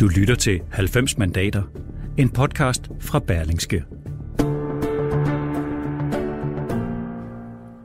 Du 0.00 0.08
lytter 0.08 0.34
til 0.34 0.60
90 0.72 1.18
mandater, 1.18 1.62
en 2.18 2.30
podcast 2.30 2.82
fra 3.00 3.18
Berlingske. 3.18 3.84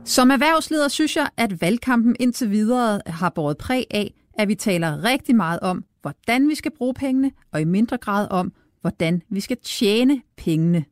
Som 0.04 0.30
erhvervsleder 0.30 0.88
synes 0.88 1.16
jeg, 1.16 1.28
at 1.36 1.60
valgkampen 1.60 2.16
indtil 2.20 2.50
videre 2.50 3.00
har 3.06 3.28
båret 3.28 3.58
præg 3.58 3.86
af, 3.90 4.14
at 4.38 4.48
vi 4.48 4.54
taler 4.54 5.04
rigtig 5.04 5.36
meget 5.36 5.60
om, 5.60 5.84
hvordan 6.02 6.48
vi 6.48 6.54
skal 6.54 6.72
bruge 6.78 6.94
pengene, 6.94 7.30
og 7.52 7.60
i 7.60 7.64
mindre 7.64 7.96
grad 7.96 8.28
om, 8.30 8.52
hvordan 8.80 9.22
vi 9.30 9.40
skal 9.40 9.56
tjene 9.64 10.22
pengene. 10.36 10.84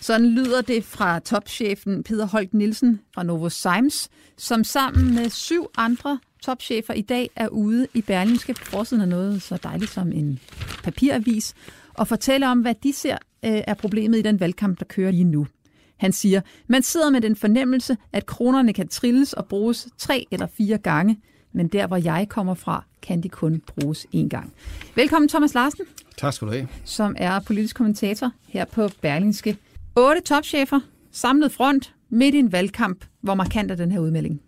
Sådan 0.00 0.26
lyder 0.26 0.62
det 0.62 0.84
fra 0.84 1.18
topchefen 1.18 2.02
Peter 2.02 2.26
Holk 2.26 2.54
Nielsen 2.54 3.00
fra 3.14 3.22
Novo 3.22 3.48
Sims, 3.48 4.08
som 4.38 4.64
sammen 4.64 5.14
med 5.14 5.30
syv 5.30 5.66
andre 5.76 6.18
topchefer 6.44 6.94
i 6.94 7.02
dag 7.02 7.30
er 7.36 7.48
ude 7.48 7.86
i 7.94 8.02
Berlingske 8.02 8.54
på 8.54 8.64
forsiden 8.64 9.02
af 9.02 9.08
noget 9.08 9.42
så 9.42 9.58
dejligt 9.62 9.90
som 9.90 10.12
en 10.12 10.38
papiravis, 10.82 11.54
og 11.94 12.08
fortæller 12.08 12.48
om, 12.48 12.60
hvad 12.60 12.74
de 12.82 12.92
ser 12.92 13.16
øh, 13.44 13.62
er 13.66 13.74
problemet 13.74 14.18
i 14.18 14.22
den 14.22 14.40
valgkamp, 14.40 14.78
der 14.78 14.84
kører 14.84 15.10
lige 15.10 15.24
nu. 15.24 15.46
Han 15.96 16.12
siger, 16.12 16.40
man 16.66 16.82
sidder 16.82 17.10
med 17.10 17.20
den 17.20 17.36
fornemmelse, 17.36 17.96
at 18.12 18.26
kronerne 18.26 18.72
kan 18.72 18.88
trilles 18.88 19.32
og 19.32 19.46
bruges 19.46 19.88
tre 19.98 20.26
eller 20.30 20.46
fire 20.46 20.78
gange, 20.78 21.20
men 21.52 21.68
der, 21.68 21.86
hvor 21.86 21.96
jeg 21.96 22.26
kommer 22.28 22.54
fra, 22.54 22.84
kan 23.02 23.22
de 23.22 23.28
kun 23.28 23.62
bruges 23.66 24.06
én 24.14 24.28
gang. 24.28 24.52
Velkommen 24.94 25.28
Thomas 25.28 25.54
Larsen. 25.54 25.84
Tak 26.16 26.32
skal 26.32 26.48
du 26.48 26.52
have. 26.52 26.68
Som 26.84 27.16
er 27.18 27.40
politisk 27.40 27.76
kommentator 27.76 28.30
her 28.48 28.64
på 28.64 28.88
Berlingske. 29.00 29.56
Otte 29.96 30.20
topchefer, 30.20 30.80
samlet 31.12 31.52
front, 31.52 31.94
midt 32.10 32.34
i 32.34 32.38
en 32.38 32.52
valgkamp. 32.52 33.04
Hvor 33.20 33.34
markant 33.34 33.70
er 33.70 33.74
den 33.74 33.92
her 33.92 33.98
udmelding? 33.98 34.40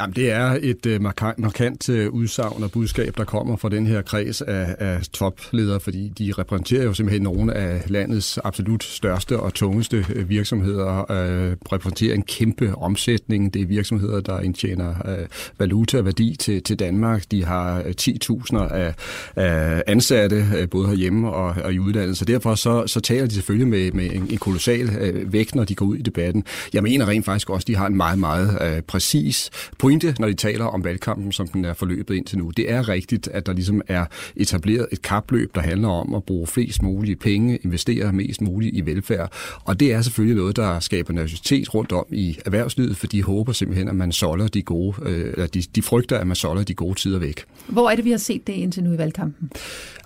Jamen, 0.00 0.16
det 0.16 0.30
er 0.30 0.58
et 0.62 0.86
øh, 0.86 1.02
markant, 1.02 1.38
markant 1.38 1.88
udsagn 1.88 2.62
og 2.62 2.70
budskab, 2.70 3.16
der 3.16 3.24
kommer 3.24 3.56
fra 3.56 3.68
den 3.68 3.86
her 3.86 4.02
kreds 4.02 4.42
af, 4.42 4.76
af 4.78 5.00
topledere, 5.12 5.80
fordi 5.80 6.08
de 6.08 6.32
repræsenterer 6.38 6.84
jo 6.84 6.94
simpelthen 6.94 7.22
nogle 7.22 7.54
af 7.54 7.82
landets 7.86 8.38
absolut 8.44 8.84
største 8.84 9.40
og 9.40 9.54
tungeste 9.54 10.06
øh, 10.14 10.28
virksomheder, 10.28 11.10
øh, 11.10 11.56
repræsenterer 11.72 12.14
en 12.14 12.22
kæmpe 12.22 12.74
omsætning. 12.74 13.54
Det 13.54 13.62
er 13.62 13.66
virksomheder, 13.66 14.20
der 14.20 14.40
indtjener 14.40 14.94
øh, 15.08 15.26
valuta 15.58 15.98
og 15.98 16.04
værdi 16.04 16.36
til, 16.38 16.62
til 16.62 16.78
Danmark. 16.78 17.24
De 17.30 17.44
har 17.44 17.82
10.000 17.82 18.74
af, 18.74 18.94
af 19.36 19.82
ansatte, 19.86 20.68
både 20.70 20.88
herhjemme 20.88 21.30
og, 21.30 21.54
og 21.64 21.72
i 21.72 21.78
udlandet, 21.78 22.18
så 22.18 22.24
derfor 22.24 22.54
så, 22.54 22.86
så 22.86 23.00
taler 23.00 23.26
de 23.26 23.34
selvfølgelig 23.34 23.68
med, 23.68 23.92
med 23.92 24.10
en, 24.12 24.26
en 24.30 24.38
kolossal 24.38 24.90
øh, 25.00 25.32
vægt, 25.32 25.54
når 25.54 25.64
de 25.64 25.74
går 25.74 25.86
ud 25.86 25.96
i 25.96 26.02
debatten. 26.02 26.44
Jeg 26.72 26.82
mener 26.82 27.08
rent 27.08 27.24
faktisk 27.24 27.50
også, 27.50 27.64
at 27.64 27.68
de 27.68 27.76
har 27.76 27.86
en 27.86 27.96
meget, 27.96 28.18
meget 28.18 28.58
øh, 28.62 28.82
præcis 28.82 29.50
pointe, 29.88 30.14
når 30.18 30.28
de 30.28 30.34
taler 30.34 30.64
om 30.64 30.84
valgkampen, 30.84 31.32
som 31.32 31.48
den 31.48 31.64
er 31.64 31.74
forløbet 31.74 32.14
indtil 32.14 32.38
nu. 32.38 32.50
Det 32.50 32.70
er 32.70 32.88
rigtigt, 32.88 33.28
at 33.28 33.46
der 33.46 33.52
ligesom 33.52 33.82
er 33.86 34.04
etableret 34.36 34.86
et 34.92 35.02
kapløb, 35.02 35.54
der 35.54 35.60
handler 35.60 35.88
om 35.88 36.14
at 36.14 36.24
bruge 36.24 36.46
flest 36.46 36.82
mulige 36.82 37.16
penge, 37.16 37.56
investere 37.56 38.12
mest 38.12 38.40
muligt 38.40 38.76
i 38.76 38.86
velfærd. 38.86 39.32
Og 39.64 39.80
det 39.80 39.92
er 39.92 40.02
selvfølgelig 40.02 40.36
noget, 40.36 40.56
der 40.56 40.80
skaber 40.80 41.12
nervøsitet 41.12 41.74
rundt 41.74 41.92
om 41.92 42.06
i 42.10 42.38
erhvervslivet, 42.46 42.96
for 42.96 43.06
de 43.06 43.22
håber 43.22 43.52
simpelthen, 43.52 43.88
at 43.88 43.96
man 43.96 44.12
solder 44.12 44.48
de 44.48 44.62
gode, 44.62 44.96
øh, 45.02 45.32
eller 45.32 45.46
de, 45.46 45.62
de 45.74 45.82
frygter, 45.82 46.18
at 46.18 46.26
man 46.26 46.36
solder 46.36 46.62
de 46.62 46.74
gode 46.74 46.94
tider 46.94 47.18
væk. 47.18 47.44
Hvor 47.66 47.90
er 47.90 47.96
det, 47.96 48.04
vi 48.04 48.10
har 48.10 48.18
set 48.18 48.46
det 48.46 48.52
indtil 48.52 48.84
nu 48.84 48.92
i 48.92 48.98
valgkampen? 48.98 49.50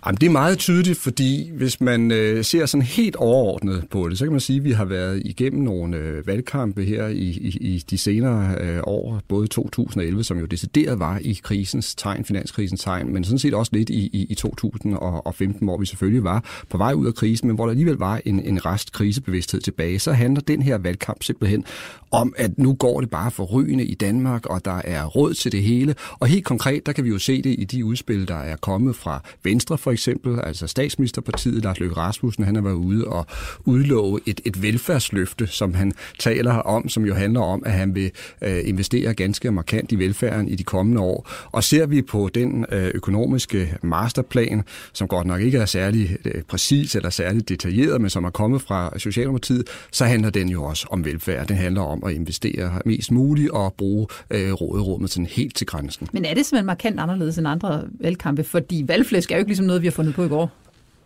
Jamen, 0.06 0.16
det 0.16 0.26
er 0.26 0.30
meget 0.30 0.58
tydeligt, 0.58 0.98
fordi 0.98 1.50
hvis 1.56 1.80
man 1.80 2.10
øh, 2.10 2.44
ser 2.44 2.66
sådan 2.66 2.82
helt 2.82 3.16
overordnet 3.16 3.84
på 3.90 4.08
det, 4.08 4.18
så 4.18 4.24
kan 4.24 4.32
man 4.32 4.40
sige, 4.40 4.56
at 4.56 4.64
vi 4.64 4.72
har 4.72 4.84
været 4.84 5.22
igennem 5.24 5.62
nogle 5.62 5.96
øh, 5.96 6.26
valgkampe 6.26 6.84
her 6.84 7.06
i, 7.06 7.14
i, 7.14 7.56
i 7.60 7.84
de 7.90 7.98
senere 7.98 8.54
øh, 8.60 8.80
år, 8.82 9.20
både 9.28 9.46
2011, 9.72 10.24
som 10.24 10.38
jo 10.38 10.46
decideret 10.46 10.98
var 10.98 11.18
i 11.18 11.40
krisens 11.42 11.94
tegn, 11.94 12.24
finanskrisens 12.24 12.80
tegn, 12.80 13.12
men 13.12 13.24
sådan 13.24 13.38
set 13.38 13.54
også 13.54 13.70
lidt 13.74 13.90
i, 13.90 14.06
i, 14.12 14.26
i 14.30 14.34
2015, 14.34 15.66
hvor 15.66 15.78
vi 15.78 15.86
selvfølgelig 15.86 16.24
var 16.24 16.64
på 16.68 16.78
vej 16.78 16.92
ud 16.92 17.06
af 17.06 17.14
krisen, 17.14 17.46
men 17.46 17.54
hvor 17.54 17.64
der 17.64 17.70
alligevel 17.70 17.96
var 17.96 18.20
en, 18.24 18.40
en 18.40 18.66
rest 18.66 18.92
krisebevidsthed 18.92 19.60
tilbage, 19.60 19.98
så 19.98 20.12
handler 20.12 20.40
den 20.40 20.62
her 20.62 20.78
valgkamp 20.78 21.22
simpelthen 21.22 21.64
om, 22.10 22.34
at 22.36 22.58
nu 22.58 22.74
går 22.74 23.00
det 23.00 23.10
bare 23.10 23.30
for 23.30 23.44
rygende 23.44 23.84
i 23.84 23.94
Danmark, 23.94 24.46
og 24.46 24.64
der 24.64 24.80
er 24.84 25.04
råd 25.04 25.34
til 25.34 25.52
det 25.52 25.62
hele. 25.62 25.94
Og 26.18 26.26
helt 26.26 26.44
konkret, 26.44 26.86
der 26.86 26.92
kan 26.92 27.04
vi 27.04 27.08
jo 27.08 27.18
se 27.18 27.42
det 27.42 27.54
i 27.58 27.64
de 27.64 27.84
udspil, 27.84 28.28
der 28.28 28.36
er 28.36 28.56
kommet 28.56 28.96
fra 28.96 29.22
Venstre 29.42 29.78
for 29.78 29.90
eksempel, 29.90 30.40
altså 30.40 30.66
statsministerpartiet, 30.66 31.64
Lars 31.64 31.80
Løkke 31.80 31.96
Rasmussen, 31.96 32.44
han 32.44 32.54
har 32.54 32.62
været 32.62 32.74
ude 32.74 33.04
og 33.06 33.26
udlove 33.64 34.20
et, 34.26 34.40
et 34.44 34.62
velfærdsløfte, 34.62 35.46
som 35.46 35.74
han 35.74 35.92
taler 36.18 36.54
om, 36.54 36.88
som 36.88 37.04
jo 37.04 37.14
handler 37.14 37.40
om, 37.40 37.62
at 37.66 37.72
han 37.72 37.94
vil 37.94 38.10
øh, 38.42 38.60
investere 38.64 39.14
ganske 39.14 39.50
markant 39.62 39.92
i 39.92 39.96
velfærden 39.96 40.48
i 40.48 40.54
de 40.54 40.64
kommende 40.64 41.00
år. 41.00 41.28
Og 41.52 41.64
ser 41.64 41.86
vi 41.86 42.02
på 42.02 42.30
den 42.34 42.66
øh, 42.72 42.90
økonomiske 42.94 43.76
masterplan, 43.82 44.62
som 44.92 45.08
godt 45.08 45.26
nok 45.26 45.40
ikke 45.40 45.58
er 45.58 45.66
særlig 45.66 46.16
øh, 46.24 46.42
præcis 46.42 46.94
eller 46.96 47.10
særlig 47.10 47.48
detaljeret, 47.48 48.00
men 48.00 48.10
som 48.10 48.24
er 48.24 48.30
kommet 48.30 48.62
fra 48.62 48.98
Socialdemokratiet, 48.98 49.68
så 49.92 50.04
handler 50.04 50.30
den 50.30 50.48
jo 50.48 50.64
også 50.64 50.86
om 50.90 51.04
velfærd. 51.04 51.46
Den 51.46 51.56
handler 51.56 51.82
om 51.82 52.02
at 52.06 52.12
investere 52.12 52.80
mest 52.84 53.10
muligt 53.10 53.50
og 53.50 53.74
bruge 53.74 54.06
øh, 54.30 54.52
råderummet 54.52 55.10
sådan 55.10 55.26
helt 55.26 55.56
til 55.56 55.66
grænsen. 55.66 56.08
Men 56.12 56.24
er 56.24 56.34
det 56.34 56.46
simpelthen 56.46 56.66
markant 56.66 57.00
anderledes 57.00 57.38
end 57.38 57.48
andre 57.48 57.84
valgkampe? 58.00 58.44
Fordi 58.44 58.84
valgflæsk 58.86 59.30
er 59.30 59.36
jo 59.36 59.38
ikke 59.38 59.50
ligesom 59.50 59.66
noget, 59.66 59.82
vi 59.82 59.86
har 59.86 59.92
fundet 59.92 60.14
på 60.14 60.24
i 60.24 60.28
går. 60.28 60.61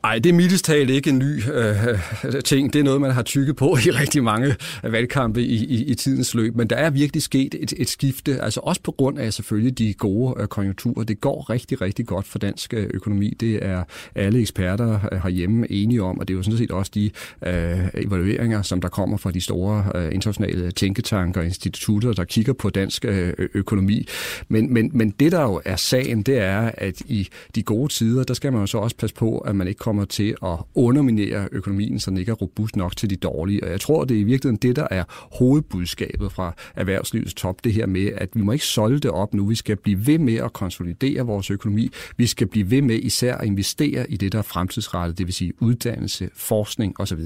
Nej, 0.06 0.18
det 0.18 0.30
er 0.30 0.34
mildest 0.34 0.64
talt 0.64 0.90
ikke 0.90 1.10
en 1.10 1.18
ny 1.18 1.42
øh, 1.52 2.42
ting. 2.50 2.72
Det 2.72 2.78
er 2.78 2.82
noget, 2.82 3.00
man 3.00 3.10
har 3.10 3.22
tykket 3.22 3.56
på 3.56 3.76
i 3.86 3.90
rigtig 3.90 4.24
mange 4.24 4.56
valgkampe 4.82 5.42
i, 5.42 5.64
i, 5.64 5.84
i 5.84 5.94
tidens 5.94 6.34
løb. 6.34 6.56
Men 6.56 6.70
der 6.70 6.76
er 6.76 6.90
virkelig 6.90 7.22
sket 7.22 7.54
et, 7.60 7.72
et 7.76 7.88
skifte, 7.88 8.40
altså 8.42 8.60
også 8.60 8.82
på 8.82 8.92
grund 8.92 9.18
af 9.18 9.32
selvfølgelig 9.32 9.78
de 9.78 9.94
gode 9.94 10.34
øh, 10.40 10.46
konjunkturer. 10.46 11.04
Det 11.04 11.20
går 11.20 11.50
rigtig, 11.50 11.80
rigtig 11.80 12.06
godt 12.06 12.26
for 12.26 12.38
dansk 12.38 12.74
øh, 12.74 12.90
økonomi. 12.94 13.36
Det 13.40 13.64
er 13.64 13.84
alle 14.14 14.40
eksperter 14.40 15.00
øh, 15.12 15.22
herhjemme 15.22 15.72
enige 15.72 16.02
om, 16.02 16.18
og 16.18 16.28
det 16.28 16.34
er 16.34 16.36
jo 16.36 16.42
sådan 16.42 16.58
set 16.58 16.70
også 16.70 16.92
de 16.94 17.10
øh, 17.46 17.88
evalueringer, 17.94 18.62
som 18.62 18.80
der 18.80 18.88
kommer 18.88 19.16
fra 19.16 19.30
de 19.30 19.40
store 19.40 19.84
øh, 19.94 20.14
internationale 20.14 20.70
tænketanker 20.70 21.40
og 21.40 21.46
institutter, 21.46 22.12
der 22.12 22.24
kigger 22.24 22.52
på 22.52 22.70
dansk 22.70 23.04
øh, 23.04 23.32
økonomi. 23.54 24.06
Men, 24.48 24.74
men, 24.74 24.90
men 24.94 25.10
det, 25.10 25.32
der 25.32 25.42
jo 25.42 25.60
er 25.64 25.76
sagen, 25.76 26.22
det 26.22 26.38
er, 26.38 26.70
at 26.74 27.00
i 27.00 27.28
de 27.54 27.62
gode 27.62 27.92
tider, 27.92 28.24
der 28.24 28.34
skal 28.34 28.52
man 28.52 28.60
jo 28.60 28.66
så 28.66 28.78
også 28.78 28.96
passe 28.96 29.14
på, 29.14 29.38
at 29.38 29.56
man 29.56 29.68
ikke 29.68 29.78
kommer 29.78 29.95
til 30.04 30.36
at 30.44 30.58
underminere 30.74 31.48
økonomien, 31.52 32.00
så 32.00 32.10
den 32.10 32.18
ikke 32.18 32.30
er 32.30 32.34
robust 32.34 32.76
nok 32.76 32.96
til 32.96 33.10
de 33.10 33.16
dårlige. 33.16 33.64
Og 33.64 33.70
jeg 33.70 33.80
tror, 33.80 34.04
det 34.04 34.16
er 34.16 34.20
i 34.20 34.24
virkeligheden 34.24 34.56
det, 34.56 34.76
der 34.76 34.86
er 34.90 35.04
hovedbudskabet 35.38 36.32
fra 36.32 36.54
erhvervslivets 36.76 37.34
top, 37.34 37.64
det 37.64 37.72
her 37.72 37.86
med, 37.86 38.10
at 38.16 38.28
vi 38.34 38.40
må 38.42 38.52
ikke 38.52 38.64
solde 38.64 38.98
det 38.98 39.10
op 39.10 39.34
nu. 39.34 39.46
Vi 39.46 39.54
skal 39.54 39.76
blive 39.76 40.06
ved 40.06 40.18
med 40.18 40.34
at 40.34 40.52
konsolidere 40.52 41.22
vores 41.22 41.50
økonomi. 41.50 41.90
Vi 42.16 42.26
skal 42.26 42.46
blive 42.46 42.70
ved 42.70 42.82
med 42.82 42.94
især 42.94 43.36
at 43.36 43.46
investere 43.46 44.10
i 44.10 44.16
det, 44.16 44.32
der 44.32 44.38
er 44.38 44.42
fremtidsrettet, 44.42 45.18
det 45.18 45.26
vil 45.26 45.34
sige 45.34 45.52
uddannelse, 45.62 46.30
forskning 46.34 47.00
osv. 47.00 47.20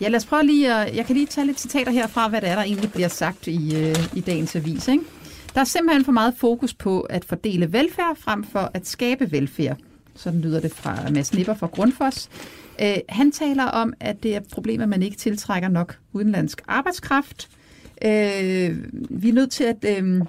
Ja, 0.00 0.08
lad 0.08 0.16
os 0.16 0.26
prøve 0.26 0.46
lige 0.46 0.74
at, 0.74 0.96
Jeg 0.96 1.06
kan 1.06 1.16
lige 1.16 1.26
tage 1.26 1.46
lidt 1.46 1.60
citater 1.60 1.92
herfra, 1.92 2.28
hvad 2.28 2.40
der 2.40 2.46
er, 2.46 2.54
der 2.54 2.62
egentlig 2.62 2.92
bliver 2.92 3.08
sagt 3.08 3.46
i, 3.46 3.76
øh, 3.76 4.16
i 4.16 4.20
dagens 4.20 4.56
avis. 4.56 4.88
Ikke? 4.88 5.04
Der 5.54 5.60
er 5.60 5.64
simpelthen 5.64 6.04
for 6.04 6.12
meget 6.12 6.34
fokus 6.38 6.74
på 6.74 7.00
at 7.00 7.24
fordele 7.24 7.72
velfærd 7.72 8.16
frem 8.16 8.44
for 8.44 8.70
at 8.74 8.86
skabe 8.86 9.32
velfærd. 9.32 9.76
Sådan 10.18 10.40
lyder 10.40 10.60
det 10.60 10.72
fra 10.72 11.10
Mads 11.10 11.34
Nipper 11.34 11.54
fra 11.54 11.66
Grundfos. 11.66 12.28
Øh, 12.82 12.96
han 13.08 13.32
taler 13.32 13.64
om, 13.64 13.92
at 14.00 14.22
det 14.22 14.32
er 14.32 14.40
et 14.40 14.48
problem, 14.52 14.80
at 14.80 14.88
man 14.88 15.02
ikke 15.02 15.16
tiltrækker 15.16 15.68
nok 15.68 15.98
udenlandsk 16.12 16.62
arbejdskraft. 16.68 17.48
Øh, 18.04 18.76
vi 19.10 19.28
er 19.28 19.32
nødt 19.32 19.50
til 19.50 19.64
at... 19.64 19.84
Øh, 19.86 20.22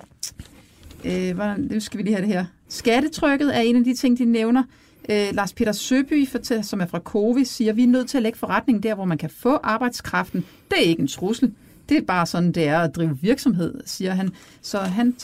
øh, 1.06 1.36
hvordan, 1.36 1.68
nu 1.72 1.80
skal 1.80 1.98
vi 1.98 2.04
lige 2.04 2.16
have 2.16 2.26
det 2.26 2.34
her. 2.34 2.46
Skattetrykket 2.70 3.56
er 3.56 3.60
en 3.60 3.76
af 3.76 3.84
de 3.84 3.94
ting, 3.94 4.18
de 4.18 4.26
nævner. 4.26 4.64
Øh, 5.10 5.28
Lars 5.32 5.54
Peter 5.54 5.72
Søby, 5.72 6.28
som 6.62 6.82
er 6.82 6.86
fra 6.86 7.00
Covi, 7.00 7.46
siger, 7.46 7.72
at 7.72 7.78
vi 7.78 7.84
er 7.84 7.88
nødt 7.88 8.10
til 8.10 8.18
at 8.18 8.24
lægge 8.24 8.38
forretningen 8.40 8.84
der, 8.84 8.96
hvor 8.96 9.06
man 9.06 9.18
kan 9.18 9.30
få 9.30 9.56
arbejdskraften. 9.64 10.46
Det 10.70 10.78
er 10.78 10.84
ikke 10.84 11.02
en 11.02 11.08
trussel. 11.08 11.54
Det 11.90 11.98
er 11.98 12.02
bare 12.02 12.26
sådan, 12.26 12.52
det 12.52 12.68
er 12.68 12.80
at 12.80 12.96
drive 12.96 13.18
virksomhed, 13.22 13.74
siger 13.86 14.14
han. 14.14 14.30
Så 14.62 14.78
han, 14.78 15.16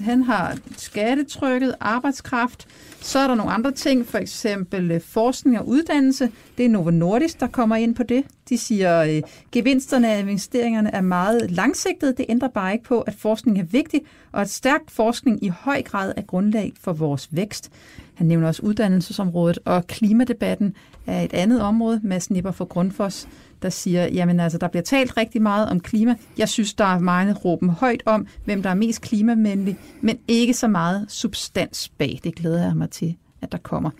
han 0.00 0.22
har 0.22 0.58
skattetrykket, 0.76 1.74
arbejdskraft. 1.80 2.66
Så 3.00 3.18
er 3.18 3.26
der 3.26 3.34
nogle 3.34 3.52
andre 3.52 3.72
ting, 3.72 4.06
for 4.06 4.18
eksempel 4.18 4.90
øh, 4.90 5.00
forskning 5.00 5.58
og 5.58 5.68
uddannelse. 5.68 6.30
Det 6.58 6.64
er 6.64 6.68
Novo 6.68 6.90
Nordisk, 6.90 7.40
der 7.40 7.46
kommer 7.46 7.76
ind 7.76 7.94
på 7.94 8.02
det. 8.02 8.24
De 8.48 8.58
siger, 8.58 9.00
at 9.00 9.24
gevinsterne 9.52 10.12
af 10.12 10.20
investeringerne 10.20 10.94
er 10.94 11.00
meget 11.00 11.50
langsigtede. 11.50 12.14
Det 12.16 12.26
ændrer 12.28 12.48
bare 12.48 12.72
ikke 12.72 12.84
på, 12.84 13.00
at 13.00 13.14
forskning 13.14 13.60
er 13.60 13.64
vigtig, 13.64 14.00
og 14.32 14.40
at 14.40 14.50
stærk 14.50 14.80
forskning 14.88 15.44
i 15.44 15.48
høj 15.48 15.82
grad 15.82 16.12
er 16.16 16.22
grundlag 16.22 16.72
for 16.80 16.92
vores 16.92 17.28
vækst. 17.30 17.70
Han 18.14 18.26
nævner 18.26 18.46
også 18.46 18.62
uddannelsesområdet, 18.62 19.58
og 19.64 19.86
klimadebatten 19.86 20.74
er 21.06 21.22
et 21.22 21.32
andet 21.32 21.60
område. 21.60 22.00
Mads 22.02 22.30
Nipper 22.30 22.50
for 22.50 22.64
Grundfos 22.64 23.28
der 23.62 23.70
siger, 23.70 24.06
jamen 24.06 24.40
altså, 24.40 24.58
der 24.58 24.68
bliver 24.68 24.82
talt 24.82 25.16
rigtig 25.16 25.42
meget 25.42 25.68
om 25.68 25.80
klima. 25.80 26.14
Jeg 26.38 26.48
synes, 26.48 26.74
der 26.74 26.84
er 26.84 26.98
meget 26.98 27.44
råben 27.44 27.70
højt 27.70 28.02
om, 28.06 28.26
hvem 28.44 28.62
der 28.62 28.70
er 28.70 28.74
mest 28.74 29.00
klimavenlig, 29.00 29.76
men 30.00 30.18
ikke 30.28 30.54
så 30.54 30.68
meget 30.68 31.06
substans 31.08 31.88
bag. 31.88 32.20
Det 32.24 32.34
glæder 32.34 32.64
jeg 32.64 32.76
mig 32.76 32.90
til, 32.90 33.16
at 33.42 33.52
der 33.52 33.58
kommer. 33.58 33.90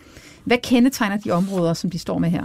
Hvad 0.44 0.58
kendetegner 0.62 1.16
de 1.16 1.30
områder, 1.30 1.74
som 1.74 1.90
de 1.90 1.98
står 1.98 2.18
med 2.18 2.30
her? 2.30 2.44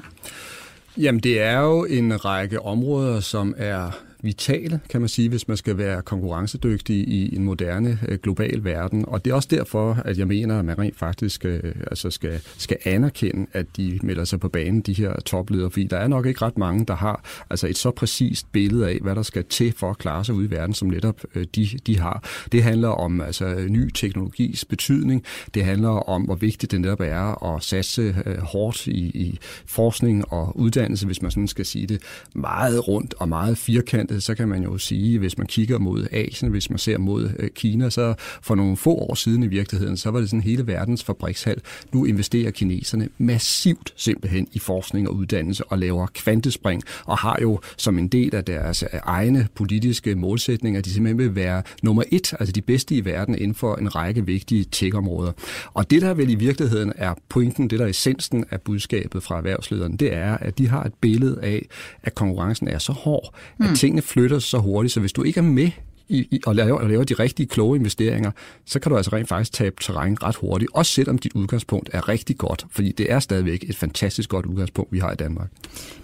Jamen, 0.97 1.21
det 1.21 1.41
er 1.41 1.59
jo 1.59 1.85
en 1.85 2.25
række 2.25 2.61
områder, 2.61 3.19
som 3.19 3.55
er 3.57 3.91
vitale, 4.23 4.79
kan 4.89 5.01
man 5.01 5.09
sige, 5.09 5.29
hvis 5.29 5.47
man 5.47 5.57
skal 5.57 5.77
være 5.77 6.01
konkurrencedygtig 6.01 6.95
i 6.95 7.35
en 7.35 7.43
moderne 7.43 7.99
øh, 8.07 8.19
global 8.19 8.63
verden. 8.63 9.05
Og 9.07 9.25
det 9.25 9.31
er 9.31 9.35
også 9.35 9.47
derfor, 9.51 10.01
at 10.05 10.17
jeg 10.17 10.27
mener, 10.27 10.59
at 10.59 10.65
man 10.65 10.79
rent 10.79 10.97
faktisk 10.97 11.45
øh, 11.45 11.75
altså 11.87 12.09
skal, 12.09 12.41
skal 12.57 12.77
anerkende, 12.83 13.45
at 13.53 13.65
de 13.77 13.99
melder 14.03 14.23
sig 14.23 14.39
på 14.39 14.49
banen, 14.49 14.81
de 14.81 14.93
her 14.93 15.19
topledere, 15.19 15.71
fordi 15.71 15.87
der 15.87 15.97
er 15.97 16.07
nok 16.07 16.25
ikke 16.25 16.41
ret 16.41 16.57
mange, 16.57 16.85
der 16.85 16.95
har 16.95 17.45
altså 17.49 17.67
et 17.67 17.77
så 17.77 17.91
præcist 17.91 18.51
billede 18.51 18.89
af, 18.89 18.97
hvad 19.01 19.15
der 19.15 19.21
skal 19.21 19.43
til 19.43 19.73
for 19.77 19.89
at 19.89 19.97
klare 19.97 20.25
sig 20.25 20.35
ud 20.35 20.47
i 20.47 20.51
verden, 20.51 20.73
som 20.73 20.87
netop 20.87 21.21
øh, 21.35 21.45
de, 21.55 21.69
de 21.87 21.99
har. 21.99 22.23
Det 22.51 22.63
handler 22.63 22.89
om 22.89 23.21
altså, 23.21 23.65
ny 23.69 23.89
teknologis 23.89 24.65
betydning. 24.65 25.23
Det 25.53 25.65
handler 25.65 25.89
om, 25.89 26.21
hvor 26.21 26.35
vigtigt 26.35 26.71
det 26.71 26.81
netop 26.81 26.99
er 27.01 27.55
at 27.55 27.63
satse 27.63 28.15
hårdt 28.39 28.87
i, 28.87 28.99
i 28.99 29.39
forskning 29.65 30.31
og 30.31 30.59
uddannelse, 30.59 31.05
hvis 31.05 31.21
man 31.21 31.31
sådan 31.31 31.47
skal 31.47 31.65
sige 31.65 31.87
det 31.87 32.01
meget 32.35 32.87
rundt 32.87 33.13
og 33.17 33.29
meget 33.29 33.57
firkantet, 33.57 34.12
så 34.21 34.35
kan 34.35 34.47
man 34.47 34.63
jo 34.63 34.77
sige, 34.77 35.19
hvis 35.19 35.37
man 35.37 35.47
kigger 35.47 35.79
mod 35.79 36.07
Asien, 36.11 36.51
hvis 36.51 36.69
man 36.69 36.79
ser 36.79 36.97
mod 36.97 37.29
øh, 37.39 37.49
Kina, 37.49 37.89
så 37.89 38.13
for 38.41 38.55
nogle 38.55 38.77
få 38.77 38.95
år 38.95 39.15
siden 39.15 39.43
i 39.43 39.47
virkeligheden, 39.47 39.97
så 39.97 40.11
var 40.11 40.19
det 40.19 40.29
sådan 40.29 40.41
hele 40.41 40.67
verdens 40.67 41.03
fabrikshal. 41.03 41.61
Nu 41.93 42.05
investerer 42.05 42.51
kineserne 42.51 43.09
massivt 43.17 43.93
simpelthen 43.95 44.47
i 44.53 44.59
forskning 44.59 45.09
og 45.09 45.15
uddannelse 45.15 45.63
og 45.63 45.77
laver 45.79 46.07
kvantespring 46.13 46.83
og 47.05 47.17
har 47.17 47.37
jo 47.41 47.59
som 47.77 47.97
en 47.97 48.07
del 48.07 48.35
af 48.35 48.45
deres 48.45 48.83
egne 49.03 49.47
politiske 49.55 50.15
målsætninger, 50.15 50.79
at 50.79 50.85
de 50.85 50.89
simpelthen 50.89 51.17
vil 51.17 51.35
være 51.35 51.63
nummer 51.83 52.03
et, 52.11 52.33
altså 52.39 52.51
de 52.51 52.61
bedste 52.61 52.95
i 52.95 53.05
verden 53.05 53.35
inden 53.35 53.55
for 53.55 53.75
en 53.75 53.95
række 53.95 54.25
vigtige 54.25 54.65
tech-områder. 54.71 55.31
Og 55.73 55.89
det, 55.89 56.01
der 56.01 56.13
vel 56.13 56.29
i 56.29 56.35
virkeligheden 56.35 56.93
er 56.95 57.13
pointen, 57.29 57.69
det 57.69 57.79
der 57.79 57.85
er 57.85 57.89
essensen 57.89 58.45
af 58.51 58.61
budskabet 58.61 59.23
fra 59.23 59.37
erhvervslederen, 59.37 59.95
det 59.97 60.13
er, 60.13 60.37
at 60.37 60.57
de 60.57 60.67
har 60.67 60.83
et 60.83 60.93
billede 61.01 61.39
af, 61.41 61.65
at 62.03 62.15
konkurrencen 62.15 62.67
er 62.67 62.77
så 62.77 62.91
hård, 62.91 63.35
at 63.59 63.69
mm. 63.69 63.75
tingene 63.75 64.01
flytter 64.03 64.39
så 64.39 64.57
hurtigt, 64.57 64.93
så 64.93 64.99
hvis 64.99 65.13
du 65.13 65.23
ikke 65.23 65.37
er 65.37 65.43
med 65.43 65.69
i, 66.09 66.27
i, 66.31 66.41
og, 66.45 66.55
laver, 66.55 66.79
og 66.79 66.89
laver 66.89 67.03
de 67.03 67.13
rigtige 67.13 67.47
kloge 67.47 67.77
investeringer, 67.77 68.31
så 68.65 68.79
kan 68.79 68.89
du 68.89 68.97
altså 68.97 69.11
rent 69.13 69.29
faktisk 69.29 69.53
tabe 69.53 69.75
terræn 69.81 70.17
ret 70.23 70.35
hurtigt, 70.35 70.71
også 70.73 70.91
selvom 70.91 71.17
dit 71.17 71.33
udgangspunkt 71.33 71.89
er 71.93 72.09
rigtig 72.09 72.37
godt, 72.37 72.65
fordi 72.71 72.91
det 72.91 73.11
er 73.11 73.19
stadigvæk 73.19 73.69
et 73.69 73.75
fantastisk 73.75 74.29
godt 74.29 74.45
udgangspunkt, 74.45 74.91
vi 74.91 74.99
har 74.99 75.11
i 75.11 75.15
Danmark. 75.15 75.49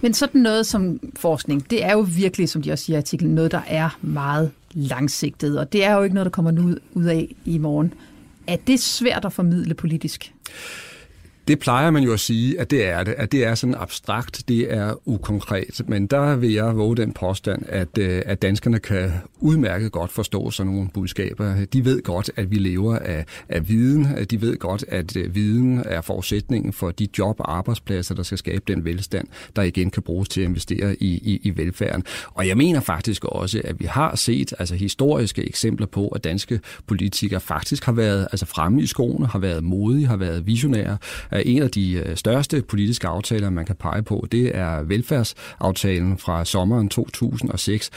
Men 0.02 0.14
sådan 0.14 0.42
noget 0.42 0.66
som 0.66 1.00
forskning, 1.20 1.70
det 1.70 1.84
er 1.84 1.94
jo 1.94 2.06
virkelig, 2.16 2.50
som 2.50 2.62
de 2.62 2.72
også 2.72 2.86
siger 2.86 2.98
i 2.98 3.02
artiklen, 3.02 3.36
noget, 3.36 3.52
der 3.52 3.62
er 3.68 3.98
meget 4.02 4.52
langsigtet, 4.74 5.60
og 5.60 5.74
det 5.74 5.84
er 5.84 5.94
jo 5.94 6.04
ikke 6.04 6.14
noget, 6.14 6.26
der 6.26 6.32
kommer 6.32 6.52
nu 6.52 6.76
ud 6.94 7.06
af 7.06 7.36
i 7.46 7.58
morgen. 7.58 7.94
Er 8.48 8.58
det 8.68 8.80
svært 8.80 9.26
at 9.26 9.34
formidle 9.34 9.74
politisk? 9.74 10.34
Det 11.50 11.60
plejer 11.60 11.92
man 11.92 12.04
jo 12.04 12.14
at 12.14 12.20
sige, 12.20 12.60
at 12.60 12.72
det 12.72 12.86
er 12.86 13.04
det. 13.04 13.16
At 13.18 13.32
det 13.32 13.46
er 13.46 13.56
sådan 13.56 13.76
abstrakt, 13.78 14.44
det 14.48 14.74
er 14.74 14.94
ukonkret. 15.06 15.82
Men 15.88 16.08
der 16.08 16.36
vil 16.36 16.54
jeg 16.54 16.78
våge 16.78 16.98
den 16.98 17.14
påstand, 17.14 17.64
at, 17.68 17.98
øh, 17.98 18.22
at 18.26 18.42
danskerne 18.42 18.80
kan 18.80 19.12
udmærket 19.40 19.92
godt 19.92 20.12
forstå 20.12 20.52
sådan 20.52 20.72
nogle 20.72 20.90
budskaber. 20.94 21.66
De 21.74 21.86
ved 21.86 22.02
godt, 22.04 22.32
at 22.36 22.52
vi 22.52 22.56
lever 22.56 22.98
af, 23.00 23.26
af 23.50 23.70
viden. 23.70 24.08
De 24.30 24.42
ved 24.42 24.58
godt, 24.58 24.86
at 24.88 25.18
øh, 25.18 25.36
viden 25.36 25.84
er 25.86 26.02
forudsætningen 26.02 26.74
for 26.74 26.92
de 26.92 27.08
job 27.18 27.40
og 27.40 27.58
arbejdspladser, 27.58 28.16
der 28.16 28.24
skal 28.24 28.38
skabe 28.38 28.64
den 28.68 28.86
velstand, 28.86 29.28
der 29.56 29.62
igen 29.62 29.90
kan 29.90 30.04
bruges 30.04 30.30
til 30.30 30.42
at 30.42 30.48
investere 30.48 30.96
i, 31.04 31.08
i, 31.08 31.40
i 31.44 31.58
velfærden. 31.58 32.04
Og 32.34 32.48
jeg 32.48 32.58
mener 32.58 32.80
faktisk 32.80 33.26
også, 33.26 33.62
at 33.64 33.80
vi 33.80 33.86
har 33.86 34.16
set 34.16 34.54
altså 34.60 34.76
historiske 34.76 35.48
eksempler 35.48 35.88
på, 35.88 36.08
at 36.08 36.24
danske 36.24 36.60
politikere 36.88 37.40
faktisk 37.40 37.86
har 37.86 37.92
været 37.92 38.28
altså 38.32 38.46
fremme 38.46 38.82
i 38.82 38.86
skoene, 38.86 39.28
har 39.28 39.40
været 39.40 39.64
modige, 39.64 40.08
har 40.08 40.18
været 40.18 40.48
visionære. 40.48 40.98
En 41.46 41.62
af 41.62 41.70
de 41.70 41.92
øh, 41.94 42.16
største 42.16 42.62
politiske 42.62 43.08
aftaler, 43.08 43.50
man 43.50 43.66
kan 43.66 43.76
pege 43.76 44.04
på, 44.04 44.28
det 44.32 44.58
er 44.58 44.84
velfærdsaftalen 44.84 46.18
fra 46.18 46.46
sommeren 46.46 46.90
2006. 46.90 47.92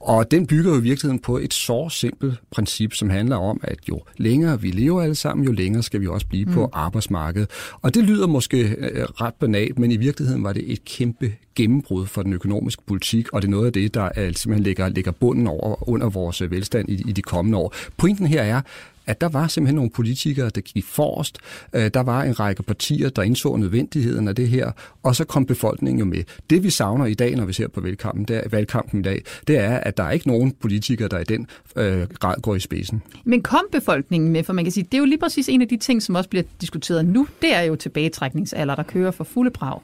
Og 0.00 0.30
den 0.30 0.46
bygger 0.46 0.70
jo 0.72 0.78
i 0.78 0.82
virkeligheden 0.82 1.18
på 1.18 1.38
et 1.38 1.54
så 1.54 1.88
simpelt 1.88 2.34
princip, 2.50 2.94
som 2.94 3.10
handler 3.10 3.36
om, 3.36 3.60
at 3.62 3.78
jo 3.88 4.00
længere 4.16 4.60
vi 4.60 4.70
lever 4.70 5.02
alle 5.02 5.14
sammen, 5.14 5.46
jo 5.46 5.52
længere 5.52 5.82
skal 5.82 6.00
vi 6.00 6.06
også 6.06 6.26
blive 6.26 6.44
mm. 6.44 6.52
på 6.52 6.70
arbejdsmarkedet. 6.72 7.50
Og 7.82 7.94
det 7.94 8.04
lyder 8.04 8.26
måske 8.26 8.62
øh, 8.62 9.04
ret 9.04 9.34
banalt, 9.34 9.78
men 9.78 9.90
i 9.90 9.96
virkeligheden 9.96 10.44
var 10.44 10.52
det 10.52 10.72
et 10.72 10.84
kæmpe 10.84 11.32
gennembrud 11.54 12.06
for 12.06 12.22
den 12.22 12.32
økonomiske 12.32 12.82
politik, 12.86 13.32
og 13.32 13.42
det 13.42 13.48
er 13.48 13.50
noget 13.50 13.66
af 13.66 13.72
det, 13.72 13.94
der 13.94 14.08
er, 14.14 14.32
simpelthen 14.32 14.62
ligger, 14.62 14.88
ligger 14.88 15.12
bunden 15.12 15.46
over 15.46 15.88
under 15.88 16.08
vores 16.08 16.50
velstand 16.50 16.88
i, 16.88 17.02
i 17.08 17.12
de 17.12 17.22
kommende 17.22 17.58
år. 17.58 17.74
Pointen 17.96 18.26
her 18.26 18.42
er, 18.42 18.60
at 19.06 19.20
der 19.20 19.28
var 19.28 19.46
simpelthen 19.46 19.76
nogle 19.76 19.90
politikere, 19.90 20.50
der 20.50 20.60
gik 20.60 20.84
forrest. 20.84 21.38
Øh, 21.72 21.90
der 21.94 22.00
var 22.00 22.22
en 22.22 22.40
række 22.40 22.62
partier, 22.62 23.08
der 23.08 23.22
indså 23.22 23.56
nødvendigheden 23.56 24.28
af 24.28 24.34
det 24.34 24.48
her, 24.48 24.70
og 25.02 25.16
så 25.16 25.24
kom 25.24 25.46
befolkningen 25.46 25.98
jo 25.98 26.04
med. 26.04 26.24
Det 26.50 26.62
vi 26.62 26.70
savner 26.70 27.06
i 27.06 27.14
dag, 27.14 27.36
når 27.36 27.44
vi 27.44 27.52
ser 27.52 27.68
på 27.68 27.80
valgkampen, 27.80 28.24
det 28.24 28.36
er, 28.36 28.48
valgkampen 28.50 29.00
i 29.00 29.02
dag, 29.02 29.22
det 29.46 29.58
er, 29.58 29.76
at 29.76 29.96
der 29.96 30.02
er 30.02 30.10
ikke 30.10 30.28
nogen 30.28 30.52
politikere, 30.52 31.08
der 31.08 31.18
i 31.18 31.24
den 31.24 31.46
øh, 31.76 32.06
grad 32.08 32.34
går 32.42 32.54
i 32.54 32.60
spidsen. 32.60 33.02
Men 33.24 33.42
kom 33.42 33.64
befolkningen 33.72 34.32
med? 34.32 34.44
For 34.44 34.52
man 34.52 34.64
kan 34.64 34.72
sige, 34.72 34.84
det 34.84 34.94
er 34.94 34.98
jo 34.98 35.04
lige 35.04 35.18
præcis 35.18 35.48
en 35.48 35.62
af 35.62 35.68
de 35.68 35.76
ting, 35.76 36.02
som 36.02 36.14
også 36.14 36.30
bliver 36.30 36.44
diskuteret 36.60 37.04
nu. 37.04 37.26
Det 37.42 37.54
er 37.54 37.60
jo 37.60 37.76
tilbagetrækningsalder, 37.76 38.74
der 38.74 38.82
kører 38.82 39.10
for 39.10 39.24
fulde 39.24 39.50
brag. 39.50 39.80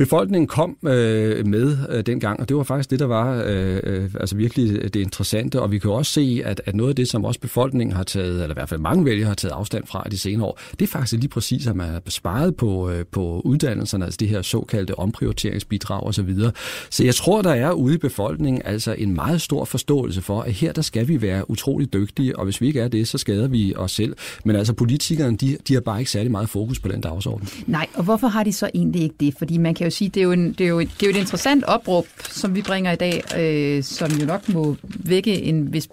Befolkningen 0.00 0.46
kom 0.48 0.76
øh, 0.86 1.46
med 1.46 1.76
øh, 1.88 2.06
dengang, 2.06 2.40
og 2.40 2.48
det 2.48 2.56
var 2.56 2.62
faktisk 2.62 2.90
det, 2.90 2.98
der 2.98 3.06
var 3.06 3.42
øh, 3.46 3.80
øh 3.84 4.10
altså 4.20 4.36
virkelig 4.36 4.94
det 4.94 5.00
interessante. 5.00 5.62
Og 5.62 5.72
vi 5.72 5.78
kan 5.78 5.90
også 5.90 6.12
se, 6.12 6.42
at, 6.44 6.62
at 6.66 6.74
noget 6.74 6.90
af 6.90 6.96
det, 6.96 7.08
som 7.08 7.24
også 7.24 7.40
befolkningen 7.40 7.96
har 7.96 8.02
taget, 8.02 8.42
eller 8.42 8.50
i 8.50 8.52
hvert 8.52 8.68
fald 8.68 8.80
mange 8.80 9.04
vælgere 9.04 9.28
har 9.28 9.34
taget 9.34 9.52
afstand 9.52 9.86
fra 9.86 10.02
i 10.06 10.10
de 10.10 10.18
senere 10.18 10.46
år, 10.46 10.60
det 10.70 10.82
er 10.82 10.86
faktisk 10.86 11.12
lige 11.12 11.28
præcis, 11.28 11.66
at 11.66 11.76
man 11.76 11.88
har 11.88 12.02
sparet 12.08 12.56
på, 12.56 12.90
øh, 12.90 13.04
på 13.12 13.42
uddannelserne, 13.44 14.04
altså 14.04 14.16
det 14.20 14.28
her 14.28 14.42
såkaldte 14.42 14.98
omprioriteringsbidrag 14.98 16.02
osv. 16.02 16.12
Så, 16.12 16.22
videre. 16.22 16.52
så 16.90 17.04
jeg 17.04 17.14
tror, 17.14 17.42
der 17.42 17.54
er 17.54 17.72
ude 17.72 17.94
i 17.94 17.98
befolkningen 17.98 18.62
altså 18.64 18.94
en 18.98 19.14
meget 19.14 19.40
stor 19.40 19.64
forståelse 19.64 20.22
for, 20.22 20.40
at 20.40 20.52
her 20.52 20.72
der 20.72 20.82
skal 20.82 21.08
vi 21.08 21.22
være 21.22 21.50
utrolig 21.50 21.92
dygtige, 21.92 22.38
og 22.38 22.44
hvis 22.44 22.60
vi 22.60 22.66
ikke 22.66 22.80
er 22.80 22.88
det, 22.88 23.08
så 23.08 23.18
skader 23.18 23.48
vi 23.48 23.74
os 23.76 23.92
selv. 23.92 24.16
Men 24.44 24.56
altså 24.56 24.72
politikerne, 24.72 25.36
de, 25.36 25.56
de 25.68 25.74
har 25.74 25.80
bare 25.80 25.98
ikke 25.98 26.10
særlig 26.10 26.30
meget 26.30 26.48
fokus 26.48 26.80
på 26.80 26.88
den 26.88 27.00
dagsorden. 27.00 27.48
Nej, 27.66 27.86
og 27.94 28.04
hvorfor 28.04 28.26
har 28.26 28.44
de 28.44 28.52
så 28.52 28.70
egentlig 28.74 29.02
ikke 29.02 29.14
det? 29.20 29.34
Fordi 29.38 29.58
man 29.58 29.74
kan 29.74 29.86
jo 29.86 29.89
sige, 29.92 30.08
det 30.08 30.20
er 30.20 30.24
jo, 30.24 30.32
en, 30.32 30.52
det 30.52 30.60
er 30.60 30.68
jo, 30.68 30.80
et, 30.80 30.90
det 31.00 31.06
er 31.06 31.10
jo 31.10 31.16
et 31.16 31.20
interessant 31.20 31.64
opråb, 31.64 32.06
som 32.28 32.54
vi 32.54 32.62
bringer 32.62 32.92
i 32.92 32.96
dag, 32.96 33.22
øh, 33.38 33.82
som 33.82 34.10
jo 34.10 34.26
nok 34.26 34.48
må 34.48 34.76
vække 34.82 35.42
en 35.42 35.72
vis 35.72 35.88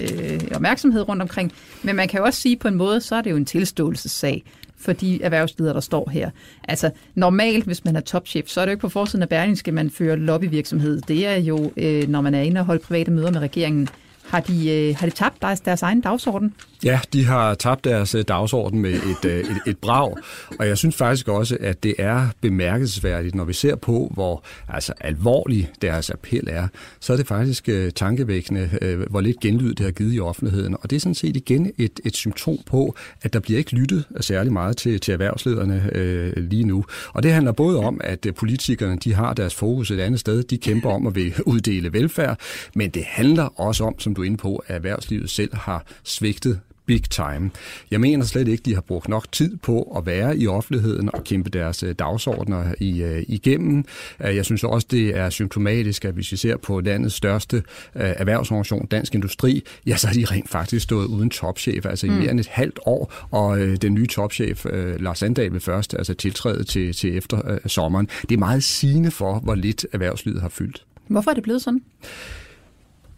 øh, 0.00 0.40
opmærksomhed 0.54 1.08
rundt 1.08 1.22
omkring. 1.22 1.52
Men 1.82 1.96
man 1.96 2.08
kan 2.08 2.18
jo 2.18 2.24
også 2.24 2.40
sige 2.40 2.56
på 2.56 2.68
en 2.68 2.74
måde, 2.74 3.00
så 3.00 3.14
er 3.14 3.20
det 3.20 3.30
jo 3.30 3.36
en 3.36 3.44
tilståelsessag 3.44 4.44
for 4.80 4.92
de 4.92 5.22
erhvervsledere, 5.22 5.74
der 5.74 5.80
står 5.80 6.10
her. 6.10 6.30
Altså 6.68 6.90
normalt, 7.14 7.64
hvis 7.64 7.84
man 7.84 7.96
er 7.96 8.00
topchef, 8.00 8.48
så 8.48 8.60
er 8.60 8.64
det 8.64 8.70
jo 8.70 8.74
ikke 8.74 8.80
på 8.80 8.88
forsiden 8.88 9.22
af 9.22 9.28
Berlingske, 9.28 9.72
man 9.72 9.90
fører 9.90 10.16
lobbyvirksomhed. 10.16 11.00
Det 11.00 11.26
er 11.26 11.36
jo, 11.36 11.72
øh, 11.76 12.08
når 12.08 12.20
man 12.20 12.34
er 12.34 12.40
inde 12.40 12.60
og 12.60 12.64
holder 12.64 12.82
private 12.82 13.10
møder 13.10 13.30
med 13.30 13.40
regeringen. 13.40 13.88
Har 14.28 14.40
de, 14.40 14.70
øh, 14.70 14.96
har 14.96 15.06
de 15.06 15.12
tabt 15.12 15.42
deres, 15.42 15.60
deres 15.60 15.82
egen 15.82 16.00
dagsorden? 16.00 16.54
Ja, 16.84 17.00
de 17.12 17.24
har 17.24 17.54
tabt 17.54 17.84
deres 17.84 18.14
øh, 18.14 18.24
dagsorden 18.28 18.78
med 18.78 18.92
et, 18.92 19.24
øh, 19.24 19.38
et, 19.38 19.60
et 19.66 19.78
brag, 19.78 20.16
og 20.58 20.68
jeg 20.68 20.78
synes 20.78 20.96
faktisk 20.96 21.28
også, 21.28 21.56
at 21.60 21.82
det 21.82 21.94
er 21.98 22.28
bemærkelsesværdigt, 22.40 23.34
når 23.34 23.44
vi 23.44 23.52
ser 23.52 23.76
på, 23.76 24.10
hvor 24.14 24.44
altså, 24.68 24.92
alvorlig 25.00 25.70
deres 25.82 26.10
appel 26.10 26.48
er, 26.48 26.68
så 27.00 27.12
er 27.12 27.16
det 27.16 27.26
faktisk 27.26 27.68
øh, 27.68 27.92
tankevækkende, 27.92 28.70
hvor 29.10 29.20
lidt 29.20 29.40
genlyd 29.40 29.74
det 29.74 29.84
har 29.84 29.90
givet 29.92 30.14
i 30.14 30.20
offentligheden. 30.20 30.76
Og 30.82 30.90
det 30.90 30.96
er 30.96 31.00
sådan 31.00 31.14
set 31.14 31.36
igen 31.36 31.72
et, 31.78 32.00
et 32.04 32.16
symptom 32.16 32.58
på, 32.66 32.94
at 33.22 33.32
der 33.32 33.40
bliver 33.40 33.58
ikke 33.58 33.74
lyttet 33.74 34.04
særlig 34.20 34.52
meget 34.52 34.76
til, 34.76 35.00
til 35.00 35.12
erhvervslederne 35.12 35.90
øh, 35.92 36.32
lige 36.36 36.64
nu. 36.64 36.84
Og 37.12 37.22
det 37.22 37.32
handler 37.32 37.52
både 37.52 37.78
om, 37.78 38.00
at 38.04 38.26
politikerne 38.36 38.98
de 39.04 39.14
har 39.14 39.34
deres 39.34 39.54
fokus 39.54 39.90
et 39.90 40.00
andet 40.00 40.20
sted, 40.20 40.42
de 40.42 40.58
kæmper 40.58 40.90
om 40.90 41.06
at 41.06 41.14
vil 41.14 41.34
uddele 41.46 41.92
velfærd, 41.92 42.40
men 42.74 42.90
det 42.90 43.04
handler 43.04 43.60
også 43.60 43.84
om, 43.84 43.98
som 43.98 44.14
du 44.14 44.22
er 44.22 44.26
inde 44.26 44.36
på, 44.36 44.56
at 44.66 44.76
erhvervslivet 44.76 45.30
selv 45.30 45.56
har 45.56 45.84
svigtet 46.04 46.60
big 46.90 47.10
time. 47.10 47.50
Jeg 47.90 48.00
mener 48.00 48.24
slet 48.24 48.48
ikke, 48.48 48.62
de 48.62 48.74
har 48.74 48.80
brugt 48.80 49.08
nok 49.08 49.32
tid 49.32 49.56
på 49.56 49.82
at 49.96 50.06
være 50.06 50.38
i 50.38 50.46
offentligheden 50.46 51.14
og 51.14 51.24
kæmpe 51.24 51.50
deres 51.50 51.82
øh, 51.82 51.94
dagsordner 51.98 52.74
i, 52.80 53.04
uh, 53.04 53.18
igennem. 53.28 53.84
Uh, 54.24 54.36
jeg 54.36 54.44
synes 54.44 54.64
også, 54.64 54.86
det 54.90 55.16
er 55.16 55.30
symptomatisk, 55.30 56.04
at 56.04 56.14
hvis 56.14 56.32
vi 56.32 56.36
ser 56.36 56.56
på 56.56 56.80
landets 56.80 57.14
største 57.14 57.62
erhvervsorganisation, 57.94 58.86
Dansk 58.86 59.14
Industri, 59.14 59.64
ja, 59.86 59.96
så 59.96 60.06
har 60.06 60.14
de 60.14 60.24
rent 60.24 60.48
faktisk 60.48 60.82
stået 60.82 61.06
uden 61.06 61.30
topchef, 61.30 61.86
altså 61.86 62.06
mm. 62.06 62.12
i 62.12 62.18
mere 62.18 62.30
end 62.30 62.40
et 62.40 62.48
halvt 62.48 62.78
år, 62.86 63.12
og 63.30 63.58
den 63.82 63.94
nye 63.94 64.06
topchef, 64.06 64.66
Lars 64.98 65.18
Sandal, 65.18 65.52
vil 65.52 65.60
først 65.60 65.94
altså 65.94 66.14
tiltræde 66.14 66.64
til, 66.64 66.92
til 66.92 67.16
efter 67.16 67.58
sommeren. 67.66 68.08
Det 68.22 68.32
er 68.32 68.38
meget 68.38 68.64
sigende 68.64 69.10
for, 69.10 69.38
hvor 69.38 69.54
lidt 69.54 69.86
erhvervslivet 69.92 70.40
har 70.40 70.48
fyldt. 70.48 70.84
Hvorfor 71.08 71.30
er 71.30 71.34
det 71.34 71.42
blevet 71.42 71.62
sådan? 71.62 71.82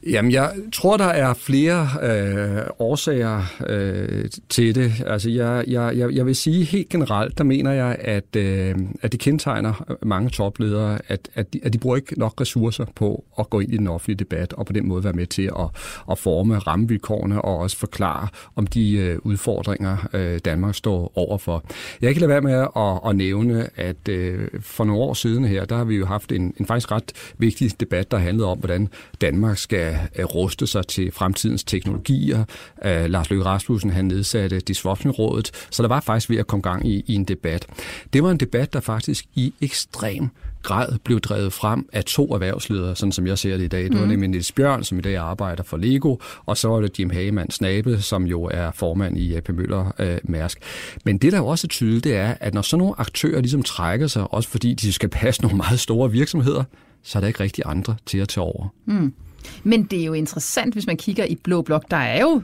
Jamen, 0.07 0.33
jeg 0.33 0.53
tror, 0.73 0.97
der 0.97 1.05
er 1.05 1.35
flere 1.35 1.89
øh, 2.03 2.63
årsager 2.79 3.43
øh, 3.67 4.25
til 4.49 4.75
det. 4.75 4.93
Altså, 5.07 5.31
jeg, 5.31 5.65
jeg, 5.67 5.97
jeg, 5.97 6.13
jeg 6.13 6.27
vil 6.27 6.37
sige 6.37 6.65
helt 6.65 6.89
generelt, 6.89 7.39
der 7.39 7.45
mener 7.45 7.73
jeg, 7.73 7.97
at, 8.01 8.37
øh, 8.37 8.75
at 9.03 9.13
det 9.13 9.21
kendetegner 9.21 9.97
mange 10.03 10.31
topledere, 10.31 10.99
at, 11.09 11.29
at, 11.35 11.53
de, 11.53 11.61
at 11.63 11.73
de 11.73 11.79
bruger 11.79 11.97
ikke 11.97 12.19
nok 12.19 12.41
ressourcer 12.41 12.85
på 12.95 13.25
at 13.39 13.51
gå 13.51 13.61
ind 13.61 13.73
i 13.75 13.77
den 13.77 13.89
offentlige 13.89 14.17
debat, 14.17 14.53
og 14.53 14.67
på 14.67 14.73
den 14.73 14.89
måde 14.89 15.05
være 15.05 15.13
med 15.13 15.27
til 15.27 15.43
at, 15.43 15.69
at 16.11 16.19
forme 16.19 16.59
rammevilkårene, 16.59 17.43
og 17.43 17.59
også 17.59 17.77
forklare 17.77 18.29
om 18.57 18.67
de 18.67 18.97
øh, 18.97 19.19
udfordringer, 19.23 20.09
øh, 20.13 20.39
Danmark 20.45 20.75
står 20.75 21.13
overfor. 21.15 21.65
Jeg 22.01 22.13
kan 22.15 22.21
lade 22.21 22.29
være 22.29 22.41
med 22.41 22.67
at, 22.77 23.11
at 23.11 23.17
nævne, 23.17 23.69
at 23.77 24.09
øh, 24.09 24.49
for 24.61 24.85
nogle 24.85 25.03
år 25.03 25.15
siden 25.15 25.45
her, 25.45 25.65
der 25.65 25.77
har 25.77 25.85
vi 25.85 25.97
jo 25.97 26.07
haft 26.07 26.33
en, 26.33 26.55
en 26.61 26.67
faktisk 26.67 26.93
ret 26.93 27.13
vigtig 27.39 27.81
debat, 27.81 28.11
der 28.11 28.19
handlede 28.19 28.49
om, 28.49 28.59
hvordan 28.59 28.89
Danmark 29.21 29.59
skal 29.59 29.92
skal 30.13 30.25
ruste 30.25 30.67
sig 30.67 30.87
til 30.87 31.13
fremtidens 31.13 31.65
teknologier. 31.65 32.45
Uh, 32.85 33.05
Lars 33.05 33.31
Løkke 33.31 33.45
Rasmussen 33.45 33.91
han 33.91 34.05
nedsatte 34.05 34.61
Disruption-rådet, 34.61 35.51
så 35.71 35.83
der 35.83 35.89
var 35.89 36.01
faktisk 36.01 36.31
ved 36.31 36.37
at 36.37 36.47
komme 36.47 36.63
gang 36.63 36.89
i, 36.89 37.05
i 37.07 37.15
en 37.15 37.25
debat. 37.25 37.67
Det 38.13 38.23
var 38.23 38.31
en 38.31 38.37
debat, 38.37 38.73
der 38.73 38.81
faktisk 38.81 39.25
i 39.35 39.55
ekstrem 39.61 40.31
grad 40.63 40.99
blev 41.05 41.21
drevet 41.21 41.53
frem 41.53 41.89
af 41.93 42.05
to 42.05 42.35
erhvervsledere, 42.35 42.97
sådan 42.97 43.13
som 43.13 43.27
jeg 43.27 43.39
ser 43.39 43.57
det 43.57 43.65
i 43.65 43.69
dag. 43.69 43.85
Det 43.85 43.95
var 43.95 44.05
mm. 44.05 44.09
nemlig 44.09 44.29
Niels 44.31 44.53
Bjørn, 44.53 44.85
som 44.85 44.99
i 44.99 45.01
dag 45.01 45.17
arbejder 45.17 45.63
for 45.63 45.77
Lego, 45.77 46.17
og 46.47 46.57
så 46.57 46.69
var 46.69 46.81
det 46.81 46.99
Jim 46.99 47.11
Hagemann 47.11 47.51
Snabe, 47.51 48.03
som 48.03 48.27
jo 48.27 48.43
er 48.45 48.71
formand 48.71 49.19
i 49.19 49.35
AP 49.35 49.49
Møller 49.49 49.93
øh, 49.99 50.19
Mærsk. 50.25 50.59
Men 51.05 51.19
det, 51.19 51.33
der 51.33 51.39
jo 51.39 51.47
også 51.47 51.67
er 51.67 51.69
tydeligt, 51.69 52.05
det 52.05 52.17
er, 52.17 52.35
at 52.41 52.55
når 52.55 52.63
sådan 52.63 52.79
nogle 52.79 52.95
aktører 52.99 53.41
ligesom 53.41 53.63
trækker 53.63 54.07
sig, 54.07 54.33
også 54.35 54.49
fordi 54.49 54.75
de 54.75 54.93
skal 54.93 55.09
passe 55.09 55.43
nogle 55.43 55.57
meget 55.57 55.81
store 55.81 56.11
virksomheder, 56.11 56.65
så 57.03 57.19
er 57.19 57.21
der 57.21 57.29
ikke 57.29 57.41
rigtig 57.41 57.65
andre 57.67 57.97
til 58.07 58.19
at 58.19 58.29
tage 58.29 58.45
over. 58.45 58.69
Mm. 58.87 59.15
Men 59.63 59.83
det 59.83 60.01
er 60.01 60.05
jo 60.05 60.13
interessant, 60.13 60.75
hvis 60.75 60.87
man 60.87 60.97
kigger 60.97 61.25
i 61.25 61.35
Blå 61.35 61.63
Blok. 61.63 61.91
Der 61.91 61.97
er 61.97 62.21
jo 62.21 62.43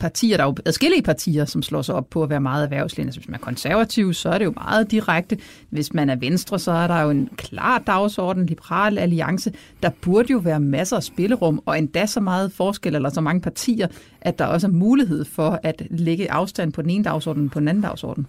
partier, 0.00 0.36
der 0.36 0.44
er 0.44 0.48
jo 0.48 0.56
adskillige 0.64 1.02
partier, 1.02 1.44
som 1.44 1.62
slår 1.62 1.82
sig 1.82 1.94
op 1.94 2.10
på 2.10 2.22
at 2.22 2.30
være 2.30 2.40
meget 2.40 2.64
erhvervslændende. 2.64 3.08
Altså, 3.08 3.20
hvis 3.20 3.28
man 3.28 3.34
er 3.34 3.44
konservativ, 3.44 4.14
så 4.14 4.28
er 4.28 4.38
det 4.38 4.44
jo 4.44 4.52
meget 4.56 4.90
direkte. 4.90 5.38
Hvis 5.70 5.94
man 5.94 6.10
er 6.10 6.16
venstre, 6.16 6.58
så 6.58 6.72
er 6.72 6.86
der 6.86 7.00
jo 7.00 7.10
en 7.10 7.28
klar 7.36 7.78
dagsorden, 7.78 8.46
liberal 8.46 8.98
alliance. 8.98 9.52
Der 9.82 9.90
burde 10.00 10.32
jo 10.32 10.38
være 10.38 10.60
masser 10.60 10.96
af 10.96 11.02
spillerum, 11.02 11.62
og 11.66 11.78
endda 11.78 12.06
så 12.06 12.20
meget 12.20 12.52
forskel, 12.52 12.94
eller 12.94 13.10
så 13.10 13.20
mange 13.20 13.40
partier, 13.40 13.88
at 14.20 14.38
der 14.38 14.44
også 14.44 14.66
er 14.66 14.70
mulighed 14.70 15.24
for 15.24 15.60
at 15.62 15.82
lægge 15.90 16.32
afstand 16.32 16.72
på 16.72 16.82
den 16.82 16.90
ene 16.90 17.04
dagsorden 17.04 17.48
på 17.48 17.60
den 17.60 17.68
anden 17.68 17.82
dagsorden. 17.82 18.26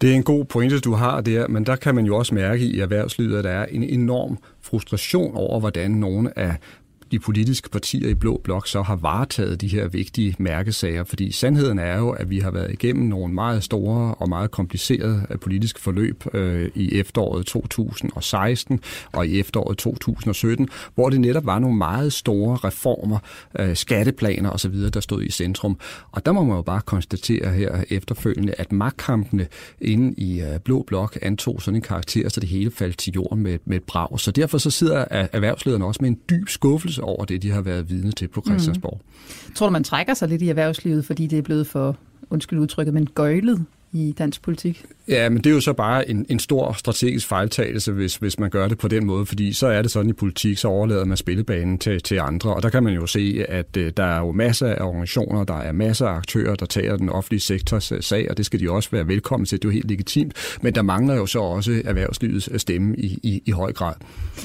Det 0.00 0.10
er 0.10 0.14
en 0.14 0.22
god 0.22 0.44
pointe, 0.44 0.80
du 0.80 0.92
har 0.92 1.20
der, 1.20 1.48
men 1.48 1.66
der 1.66 1.76
kan 1.76 1.94
man 1.94 2.06
jo 2.06 2.16
også 2.16 2.34
mærke 2.34 2.64
i 2.64 2.80
erhvervslivet, 2.80 3.38
at 3.38 3.44
der 3.44 3.50
er 3.50 3.66
en 3.66 3.82
enorm 3.82 4.38
frustration 4.62 5.36
over, 5.36 5.60
hvordan 5.60 5.90
nogle 5.90 6.38
af 6.38 6.56
de 7.10 7.18
politiske 7.18 7.70
partier 7.70 8.08
i 8.08 8.14
Blå 8.14 8.40
Blok 8.44 8.66
så 8.68 8.82
har 8.82 8.96
varetaget 8.96 9.60
de 9.60 9.68
her 9.68 9.88
vigtige 9.88 10.34
mærkesager. 10.38 11.04
Fordi 11.04 11.32
sandheden 11.32 11.78
er 11.78 11.98
jo, 11.98 12.10
at 12.10 12.30
vi 12.30 12.38
har 12.38 12.50
været 12.50 12.72
igennem 12.72 13.08
nogle 13.08 13.34
meget 13.34 13.64
store 13.64 14.14
og 14.14 14.28
meget 14.28 14.50
komplicerede 14.50 15.26
øh, 15.30 15.38
politiske 15.38 15.80
forløb 15.80 16.24
øh, 16.34 16.70
i 16.74 16.98
efteråret 16.98 17.46
2016 17.46 18.80
og 19.12 19.26
i 19.26 19.40
efteråret 19.40 19.78
2017, 19.78 20.68
hvor 20.94 21.10
det 21.10 21.20
netop 21.20 21.46
var 21.46 21.58
nogle 21.58 21.76
meget 21.76 22.12
store 22.12 22.56
reformer, 22.56 23.18
øh, 23.58 23.76
skatteplaner 23.76 24.50
osv., 24.50 24.74
der 24.74 25.00
stod 25.00 25.22
i 25.22 25.30
centrum. 25.30 25.78
Og 26.12 26.26
der 26.26 26.32
må 26.32 26.44
man 26.44 26.56
jo 26.56 26.62
bare 26.62 26.80
konstatere 26.80 27.52
her 27.52 27.84
efterfølgende, 27.90 28.54
at 28.58 28.72
magtkampene 28.72 29.46
inde 29.80 30.14
i 30.16 30.40
øh, 30.40 30.58
Blå 30.64 30.84
Blok 30.86 31.18
antog 31.22 31.62
sådan 31.62 31.76
en 31.76 31.82
karakter, 31.82 32.28
så 32.28 32.40
det 32.40 32.48
hele 32.48 32.70
faldt 32.70 32.98
til 32.98 33.12
jorden 33.12 33.42
med, 33.42 33.58
med 33.64 33.76
et 33.76 33.82
brag. 33.82 34.20
Så 34.20 34.30
derfor 34.30 34.58
så 34.58 34.70
sidder 34.70 35.04
erhvervslederne 35.10 35.84
også 35.84 35.98
med 36.02 36.10
en 36.10 36.18
dyb 36.30 36.48
skuffelse 36.48 36.99
skuffelse 37.00 37.18
over 37.18 37.24
det, 37.24 37.42
de 37.42 37.50
har 37.50 37.60
været 37.60 37.90
vidne 37.90 38.12
til 38.12 38.28
på 38.28 38.42
Christiansborg. 38.46 39.00
Mm. 39.48 39.54
Tror 39.54 39.66
du, 39.66 39.72
man 39.72 39.84
trækker 39.84 40.14
sig 40.14 40.28
lidt 40.28 40.42
i 40.42 40.48
erhvervslivet, 40.48 41.04
fordi 41.04 41.26
det 41.26 41.38
er 41.38 41.42
blevet 41.42 41.66
for, 41.66 41.96
undskyld 42.30 42.58
udtrykket, 42.58 42.94
men 42.94 43.06
gøjlet 43.06 43.64
i 43.92 44.14
dansk 44.18 44.42
politik? 44.42 44.84
Ja, 45.08 45.28
men 45.28 45.38
det 45.38 45.50
er 45.50 45.54
jo 45.54 45.60
så 45.60 45.72
bare 45.72 46.10
en, 46.10 46.26
en 46.28 46.38
stor 46.38 46.72
strategisk 46.72 47.26
fejltagelse, 47.26 47.92
hvis, 47.92 48.16
hvis 48.16 48.38
man 48.38 48.50
gør 48.50 48.68
det 48.68 48.78
på 48.78 48.88
den 48.88 49.06
måde, 49.06 49.26
fordi 49.26 49.52
så 49.52 49.66
er 49.66 49.82
det 49.82 49.90
sådan 49.90 50.10
i 50.10 50.12
politik, 50.12 50.58
så 50.58 50.68
overlader 50.68 51.04
man 51.04 51.16
spillebanen 51.16 51.78
til, 51.78 52.02
til 52.02 52.18
andre, 52.18 52.54
og 52.54 52.62
der 52.62 52.68
kan 52.68 52.82
man 52.82 52.94
jo 52.94 53.06
se, 53.06 53.44
at 53.48 53.76
uh, 53.76 53.82
der 53.96 54.04
er 54.04 54.18
jo 54.18 54.32
masser 54.32 54.66
af 54.66 54.84
organisationer, 54.84 55.44
der 55.44 55.54
er 55.54 55.72
masser 55.72 56.06
af 56.06 56.16
aktører, 56.16 56.54
der 56.54 56.66
tager 56.66 56.96
den 56.96 57.08
offentlige 57.08 57.40
sektors 57.40 57.92
uh, 57.92 57.98
sag, 58.00 58.30
og 58.30 58.36
det 58.36 58.46
skal 58.46 58.60
de 58.60 58.70
også 58.70 58.88
være 58.92 59.08
velkommen 59.08 59.46
til, 59.46 59.58
det 59.58 59.64
er 59.64 59.68
jo 59.68 59.72
helt 59.72 59.90
legitimt, 59.90 60.58
men 60.62 60.74
der 60.74 60.82
mangler 60.82 61.14
jo 61.14 61.26
så 61.26 61.40
også 61.40 61.82
erhvervslivets 61.84 62.48
øh, 62.52 62.58
stemme 62.58 62.96
i, 62.96 63.18
i, 63.22 63.42
i 63.46 63.50
høj 63.50 63.72
grad. 63.72 63.94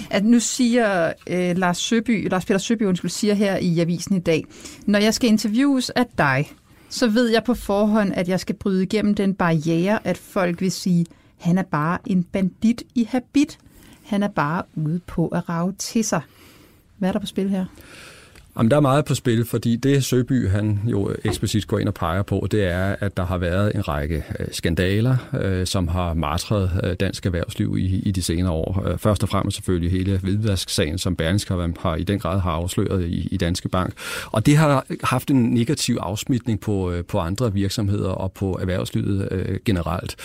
At 0.09 0.25
nu 0.25 0.39
siger 0.39 1.13
uh, 1.31 1.57
Lars, 1.57 1.77
Søby, 1.77 2.29
Lars 2.29 2.45
Peter 2.45 2.57
Søby, 2.57 2.83
undskyld, 2.83 3.11
siger 3.11 3.33
her 3.33 3.57
i 3.57 3.79
avisen 3.79 4.15
i 4.15 4.19
dag, 4.19 4.45
når 4.85 4.99
jeg 4.99 5.13
skal 5.13 5.29
interviews 5.29 5.89
af 5.89 6.05
dig, 6.17 6.49
så 6.89 7.07
ved 7.07 7.27
jeg 7.29 7.43
på 7.43 7.53
forhånd, 7.53 8.13
at 8.13 8.29
jeg 8.29 8.39
skal 8.39 8.55
bryde 8.55 8.83
igennem 8.83 9.15
den 9.15 9.33
barriere, 9.33 10.07
at 10.07 10.17
folk 10.17 10.61
vil 10.61 10.71
sige, 10.71 11.05
han 11.37 11.57
er 11.57 11.63
bare 11.63 11.97
en 12.05 12.23
bandit 12.23 12.83
i 12.95 13.03
habit. 13.03 13.59
Han 14.03 14.23
er 14.23 14.27
bare 14.27 14.63
ude 14.75 14.99
på 15.07 15.27
at 15.27 15.49
rave 15.49 15.73
til 15.73 16.03
sig. 16.03 16.21
Hvad 16.97 17.09
er 17.09 17.13
der 17.13 17.19
på 17.19 17.25
spil 17.25 17.49
her? 17.49 17.65
Jamen, 18.57 18.71
der 18.71 18.77
er 18.77 18.81
meget 18.81 19.05
på 19.05 19.15
spil, 19.15 19.45
fordi 19.45 19.75
det 19.75 20.03
Søby 20.03 20.49
han 20.49 20.79
jo 20.85 21.15
eksplicit 21.23 21.67
går 21.67 21.79
ind 21.79 21.87
og 21.87 21.93
peger 21.93 22.23
på, 22.23 22.47
det 22.51 22.63
er, 22.63 22.95
at 22.99 23.17
der 23.17 23.25
har 23.25 23.37
været 23.37 23.75
en 23.75 23.87
række 23.87 24.23
øh, 24.39 24.47
skandaler, 24.51 25.17
øh, 25.41 25.67
som 25.67 25.87
har 25.87 26.13
martret 26.13 26.71
øh, 26.83 26.93
dansk 26.93 27.25
erhvervsliv 27.25 27.77
i, 27.77 27.99
i 27.99 28.11
de 28.11 28.23
senere 28.23 28.51
år. 28.51 28.83
Øh, 28.87 28.97
først 28.97 29.23
og 29.23 29.29
fremmest 29.29 29.55
selvfølgelig 29.55 29.91
hele 29.91 30.17
hvidvasksagen, 30.17 30.97
som 30.97 31.15
Berlingske 31.15 31.53
har, 31.53 31.71
har 31.79 31.95
i 31.95 32.03
den 32.03 32.19
grad 32.19 32.39
har 32.39 32.51
afsløret 32.51 33.05
i, 33.05 33.27
i 33.31 33.37
Danske 33.37 33.69
Bank. 33.69 33.93
Og 34.31 34.45
det 34.45 34.57
har 34.57 34.85
haft 35.03 35.31
en 35.31 35.43
negativ 35.53 35.97
afsmitning 36.01 36.59
på, 36.59 36.91
øh, 36.91 37.05
på 37.05 37.19
andre 37.19 37.53
virksomheder 37.53 38.09
og 38.09 38.31
på 38.31 38.57
erhvervslivet 38.61 39.27
øh, 39.31 39.59
generelt. 39.65 40.15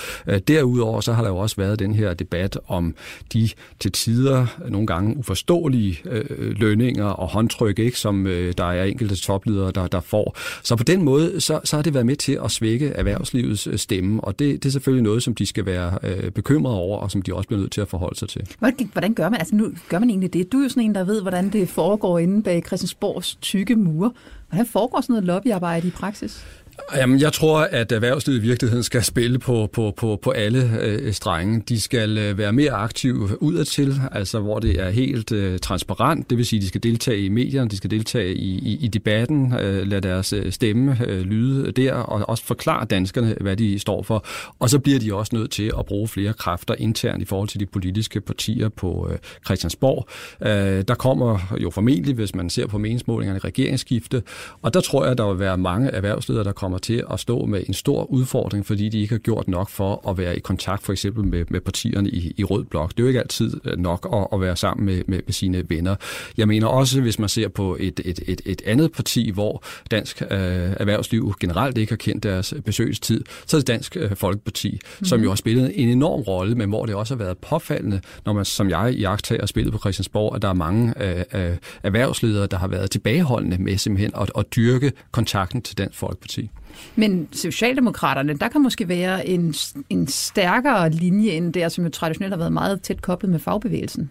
Derudover 0.48 1.00
så 1.00 1.12
har 1.12 1.22
der 1.22 1.30
jo 1.30 1.36
også 1.36 1.56
været 1.56 1.78
den 1.78 1.94
her 1.94 2.14
debat 2.14 2.58
om 2.68 2.94
de 3.32 3.48
til 3.80 3.92
tider 3.92 4.46
nogle 4.68 4.86
gange 4.86 5.16
uforståelige 5.16 6.00
øh, 6.04 6.50
lønninger 6.60 7.04
og 7.04 7.28
håndtryk, 7.28 7.78
ikke, 7.78 7.98
som 7.98 8.19
øh, 8.26 8.54
der 8.58 8.64
er 8.64 8.84
enkelte 8.84 9.16
topledere, 9.16 9.70
der, 9.70 9.86
der 9.86 10.00
får. 10.00 10.36
Så 10.62 10.76
på 10.76 10.84
den 10.84 11.02
måde, 11.02 11.40
så, 11.40 11.60
så 11.64 11.76
har 11.76 11.82
det 11.82 11.94
været 11.94 12.06
med 12.06 12.16
til 12.16 12.38
at 12.44 12.50
svække 12.50 12.88
erhvervslivets 12.88 13.66
øh, 13.66 13.78
stemme, 13.78 14.24
og 14.24 14.38
det, 14.38 14.62
det 14.62 14.68
er 14.68 14.72
selvfølgelig 14.72 15.02
noget, 15.02 15.22
som 15.22 15.34
de 15.34 15.46
skal 15.46 15.66
være 15.66 15.98
øh, 16.02 16.30
bekymrede 16.30 16.76
over, 16.76 16.98
og 16.98 17.10
som 17.10 17.22
de 17.22 17.34
også 17.34 17.46
bliver 17.46 17.60
nødt 17.60 17.72
til 17.72 17.80
at 17.80 17.88
forholde 17.88 18.18
sig 18.18 18.28
til. 18.28 18.48
Hvordan, 18.58 18.90
hvordan 18.92 19.14
gør 19.14 19.28
man, 19.28 19.38
altså 19.38 19.54
nu 19.54 19.72
gør 19.88 19.98
man 19.98 20.10
egentlig 20.10 20.32
det? 20.32 20.52
Du 20.52 20.58
er 20.58 20.62
jo 20.62 20.68
sådan 20.68 20.82
en, 20.82 20.94
der 20.94 21.04
ved, 21.04 21.22
hvordan 21.22 21.48
det 21.48 21.68
foregår 21.68 22.18
inde 22.18 22.42
bag 22.42 22.62
Christiansborgs 22.66 23.34
tykke 23.34 23.76
mure. 23.76 24.12
Hvordan 24.48 24.66
foregår 24.66 25.00
sådan 25.00 25.12
noget 25.12 25.24
lobbyarbejde 25.24 25.88
i 25.88 25.90
praksis? 25.90 26.46
Jamen, 26.96 27.20
jeg 27.20 27.32
tror, 27.32 27.58
at 27.60 27.92
erhvervslivet 27.92 28.38
i 28.38 28.42
virkeligheden 28.42 28.82
skal 28.82 29.02
spille 29.02 29.38
på, 29.38 29.68
på, 29.72 29.94
på, 29.96 30.18
på 30.22 30.30
alle 30.30 30.70
øh, 30.80 31.12
strenge. 31.12 31.62
De 31.68 31.80
skal 31.80 32.18
øh, 32.18 32.38
være 32.38 32.52
mere 32.52 32.70
aktive 32.70 33.42
udadtil, 33.42 34.00
altså 34.12 34.40
hvor 34.40 34.58
det 34.58 34.80
er 34.80 34.90
helt 34.90 35.32
øh, 35.32 35.58
transparent. 35.58 36.30
Det 36.30 36.38
vil 36.38 36.46
sige, 36.46 36.58
at 36.58 36.62
de 36.62 36.68
skal 36.68 36.82
deltage 36.82 37.20
i 37.20 37.28
medierne, 37.28 37.70
de 37.70 37.76
skal 37.76 37.90
deltage 37.90 38.34
i, 38.34 38.58
i, 38.58 38.78
i 38.84 38.88
debatten, 38.88 39.54
øh, 39.60 39.86
lade 39.86 40.00
deres 40.00 40.32
øh, 40.32 40.52
stemme 40.52 40.98
øh, 41.06 41.20
lyde 41.20 41.72
der, 41.72 41.94
og 41.94 42.28
også 42.28 42.44
forklare 42.44 42.84
danskerne, 42.84 43.36
hvad 43.40 43.56
de 43.56 43.78
står 43.78 44.02
for. 44.02 44.24
Og 44.58 44.70
så 44.70 44.78
bliver 44.78 44.98
de 44.98 45.14
også 45.14 45.36
nødt 45.36 45.50
til 45.50 45.72
at 45.78 45.86
bruge 45.86 46.08
flere 46.08 46.32
kræfter 46.32 46.74
internt 46.78 47.22
i 47.22 47.24
forhold 47.24 47.48
til 47.48 47.60
de 47.60 47.66
politiske 47.66 48.20
partier 48.20 48.68
på 48.68 49.08
øh, 49.10 49.18
Christiansborg. 49.44 50.08
Øh, 50.42 50.84
der 50.88 50.94
kommer 50.94 51.56
jo 51.62 51.70
formentlig, 51.70 52.14
hvis 52.14 52.34
man 52.34 52.50
ser 52.50 52.66
på 52.66 52.78
meningsmålingerne, 52.78 53.38
regeringsskifte, 53.38 54.22
og 54.62 54.74
der 54.74 54.80
tror 54.80 55.06
jeg, 55.06 55.18
der 55.18 55.28
vil 55.30 55.38
være 55.38 55.58
mange 55.58 55.90
erhvervsledere, 55.90 56.44
der 56.44 56.52
kommer 56.52 56.69
kommer 56.70 56.78
til 56.78 57.04
at 57.12 57.20
stå 57.20 57.46
med 57.46 57.62
en 57.68 57.74
stor 57.74 58.04
udfordring, 58.04 58.66
fordi 58.66 58.88
de 58.88 59.00
ikke 59.00 59.14
har 59.14 59.18
gjort 59.18 59.48
nok 59.48 59.68
for 59.68 60.08
at 60.08 60.18
være 60.18 60.36
i 60.36 60.40
kontakt 60.40 60.82
for 60.82 60.92
eksempel 60.92 61.24
med, 61.24 61.44
med 61.48 61.60
partierne 61.60 62.10
i, 62.10 62.34
i 62.36 62.44
Rød 62.44 62.64
Blok. 62.64 62.90
Det 62.90 62.98
er 62.98 63.02
jo 63.02 63.08
ikke 63.08 63.20
altid 63.20 63.60
øh, 63.64 63.78
nok 63.78 64.08
at, 64.12 64.26
at 64.32 64.40
være 64.40 64.56
sammen 64.56 64.86
med, 64.86 65.02
med, 65.06 65.20
med 65.26 65.32
sine 65.32 65.64
venner. 65.68 65.96
Jeg 66.36 66.48
mener 66.48 66.66
også, 66.66 67.00
hvis 67.00 67.18
man 67.18 67.28
ser 67.28 67.48
på 67.48 67.76
et, 67.80 68.00
et, 68.04 68.20
et, 68.26 68.40
et 68.46 68.62
andet 68.66 68.92
parti, 68.92 69.30
hvor 69.30 69.64
dansk 69.90 70.22
øh, 70.22 70.28
erhvervsliv 70.30 71.34
generelt 71.40 71.78
ikke 71.78 71.92
har 71.92 71.96
kendt 71.96 72.22
deres 72.22 72.54
besøgstid, 72.64 73.24
så 73.46 73.56
er 73.56 73.60
det 73.60 73.68
Dansk 73.68 73.96
øh, 73.96 74.16
Folkeparti, 74.16 74.70
mm-hmm. 74.70 75.04
som 75.04 75.22
jo 75.22 75.28
har 75.28 75.36
spillet 75.36 75.72
en 75.74 75.88
enorm 75.88 76.20
rolle, 76.20 76.54
men 76.54 76.68
hvor 76.68 76.86
det 76.86 76.94
også 76.94 77.14
har 77.14 77.24
været 77.24 77.38
påfaldende, 77.38 78.00
når 78.26 78.32
man 78.32 78.44
som 78.44 78.70
jeg 78.70 78.94
i 78.94 79.02
har 79.02 79.46
spillet 79.46 79.72
på 79.72 79.78
Christiansborg, 79.78 80.36
at 80.36 80.42
der 80.42 80.48
er 80.48 80.52
mange 80.52 80.94
øh, 81.04 81.24
øh, 81.34 81.56
erhvervsledere, 81.82 82.46
der 82.46 82.56
har 82.56 82.68
været 82.68 82.90
tilbageholdende 82.90 83.58
med 83.58 83.78
simpelthen 83.78 84.12
at, 84.20 84.30
at 84.38 84.44
dyrke 84.56 84.92
kontakten 85.12 85.62
til 85.62 85.78
Dansk 85.78 85.98
Folkeparti. 85.98 86.50
Men 86.96 87.28
Socialdemokraterne, 87.32 88.34
der 88.34 88.48
kan 88.48 88.62
måske 88.62 88.88
være 88.88 89.28
en, 89.28 89.54
en 89.90 90.06
stærkere 90.06 90.90
linje 90.90 91.30
end 91.30 91.52
der, 91.52 91.68
som 91.68 91.84
jo 91.84 91.90
traditionelt 91.90 92.32
har 92.32 92.38
været 92.38 92.52
meget 92.52 92.82
tæt 92.82 93.02
koblet 93.02 93.30
med 93.30 93.38
fagbevægelsen. 93.38 94.10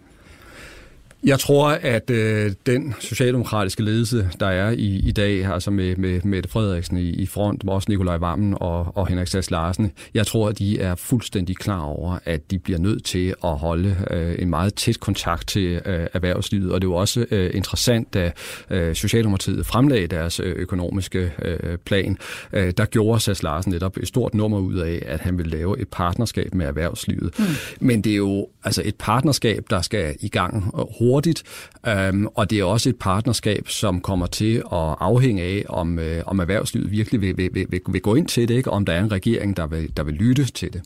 Jeg 1.23 1.39
tror, 1.39 1.67
at 1.69 2.09
øh, 2.09 2.51
den 2.65 2.95
socialdemokratiske 2.99 3.83
ledelse, 3.83 4.29
der 4.39 4.47
er 4.47 4.71
i, 4.71 4.99
i 5.07 5.11
dag, 5.11 5.45
altså 5.45 5.71
med, 5.71 5.95
med 5.95 6.21
Mette 6.23 6.49
Frederiksen 6.49 6.97
i, 6.97 7.09
i 7.09 7.25
front, 7.25 7.63
med 7.63 7.73
også 7.73 7.85
Nikolaj 7.89 8.17
Vammen 8.17 8.55
og, 8.57 8.97
og 8.97 9.07
Henrik 9.07 9.27
Sass 9.27 9.51
Larsen, 9.51 9.91
jeg 10.13 10.27
tror, 10.27 10.49
at 10.49 10.59
de 10.59 10.79
er 10.79 10.95
fuldstændig 10.95 11.57
klar 11.57 11.81
over, 11.81 12.19
at 12.25 12.51
de 12.51 12.59
bliver 12.59 12.79
nødt 12.79 13.05
til 13.05 13.33
at 13.43 13.57
holde 13.57 13.95
øh, 14.11 14.35
en 14.39 14.49
meget 14.49 14.73
tæt 14.73 14.99
kontakt 14.99 15.47
til 15.47 15.81
øh, 15.85 16.07
erhvervslivet. 16.13 16.71
Og 16.71 16.81
det 16.81 16.87
er 16.87 16.91
jo 16.91 16.95
også 16.95 17.25
øh, 17.31 17.51
interessant, 17.53 18.13
da 18.13 18.31
øh, 18.69 18.95
Socialdemokratiet 18.95 19.65
fremlagde 19.65 20.07
deres 20.07 20.39
øh, 20.39 20.55
økonomiske 20.55 21.31
øh, 21.41 21.77
plan, 21.77 22.17
øh, 22.53 22.73
der 22.77 22.85
gjorde 22.85 23.19
Sass 23.19 23.43
Larsen 23.43 23.71
netop 23.71 23.97
et 23.97 24.07
stort 24.07 24.33
nummer 24.33 24.59
ud 24.59 24.75
af, 24.75 25.03
at 25.05 25.19
han 25.19 25.37
vil 25.37 25.47
lave 25.47 25.81
et 25.81 25.87
partnerskab 25.87 26.53
med 26.53 26.65
erhvervslivet. 26.65 27.39
Mm. 27.39 27.45
Men 27.79 28.01
det 28.01 28.11
er 28.11 28.17
jo 28.17 28.47
altså 28.63 28.81
et 28.85 28.95
partnerskab, 28.95 29.65
der 29.69 29.81
skal 29.81 30.15
i 30.19 30.29
gang 30.29 30.71
hurtigt, 30.99 31.43
øhm, 31.87 32.27
og 32.35 32.49
det 32.49 32.59
er 32.59 32.63
også 32.63 32.89
et 32.89 32.95
partnerskab, 32.95 33.67
som 33.67 34.01
kommer 34.01 34.25
til 34.25 34.55
at 34.55 34.95
afhænge 34.99 35.43
af, 35.43 35.65
om, 35.69 35.99
øh, 35.99 36.23
om 36.25 36.39
erhvervslivet 36.39 36.91
virkelig 36.91 37.21
vil, 37.21 37.37
vil, 37.37 37.49
vil, 37.53 37.67
vil 37.89 38.01
gå 38.01 38.15
ind 38.15 38.27
til 38.27 38.47
det, 38.47 38.53
ikke? 38.53 38.71
om 38.71 38.85
der 38.85 38.93
er 38.93 39.03
en 39.03 39.11
regering, 39.11 39.57
der 39.57 39.67
vil, 39.67 39.97
der 39.97 40.03
vil 40.03 40.13
lytte 40.13 40.45
til 40.45 40.73
det. 40.73 40.81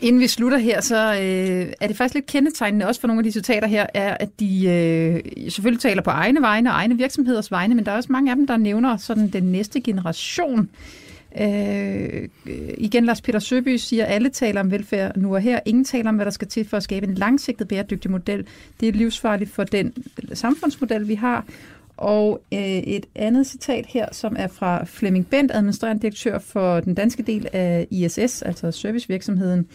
Inden 0.00 0.20
vi 0.20 0.28
slutter 0.28 0.58
her, 0.58 0.80
så 0.80 1.14
øh, 1.14 1.72
er 1.80 1.86
det 1.86 1.96
faktisk 1.96 2.14
lidt 2.14 2.26
kendetegnende 2.26 2.86
også 2.86 3.00
for 3.00 3.08
nogle 3.08 3.20
af 3.20 3.24
de 3.24 3.32
citater 3.32 3.68
her, 3.68 3.86
er, 3.94 4.16
at 4.20 4.40
de 4.40 4.66
øh, 4.66 5.50
selvfølgelig 5.50 5.80
taler 5.80 6.02
på 6.02 6.10
egne 6.10 6.40
vegne 6.40 6.70
og 6.70 6.74
egne 6.74 6.96
virksomheders 6.96 7.50
vegne, 7.50 7.74
men 7.74 7.86
der 7.86 7.92
er 7.92 7.96
også 7.96 8.12
mange 8.12 8.30
af 8.30 8.36
dem, 8.36 8.46
der 8.46 8.56
nævner 8.56 8.96
sådan 8.96 9.28
den 9.28 9.42
næste 9.42 9.80
generation. 9.80 10.60
Øh, 10.60 11.03
Øh, 11.40 12.28
igen, 12.78 13.04
Lars 13.04 13.20
Peter 13.20 13.38
Søby 13.38 13.76
siger, 13.76 14.04
at 14.04 14.14
alle 14.14 14.28
taler 14.28 14.60
om 14.60 14.70
velfærd 14.70 15.16
nu 15.16 15.34
og 15.34 15.40
her. 15.40 15.60
Ingen 15.66 15.84
taler 15.84 16.08
om, 16.08 16.14
hvad 16.14 16.24
der 16.24 16.30
skal 16.30 16.48
til 16.48 16.68
for 16.68 16.76
at 16.76 16.82
skabe 16.82 17.06
en 17.06 17.14
langsigtet 17.14 17.68
bæredygtig 17.68 18.10
model. 18.10 18.46
Det 18.80 18.88
er 18.88 18.92
livsfarligt 18.92 19.50
for 19.50 19.64
den 19.64 19.94
samfundsmodel, 20.32 21.08
vi 21.08 21.14
har. 21.14 21.44
Og 21.96 22.42
øh, 22.52 22.60
et 22.60 23.06
andet 23.14 23.46
citat 23.46 23.86
her, 23.88 24.06
som 24.12 24.36
er 24.38 24.46
fra 24.46 24.84
Flemming 24.84 25.26
Bent, 25.26 25.50
administrerende 25.54 26.02
direktør 26.02 26.38
for 26.38 26.80
den 26.80 26.94
danske 26.94 27.22
del 27.22 27.48
af 27.52 27.86
ISS, 27.90 28.42
altså 28.42 28.70
servicevirksomheden. 28.70 29.66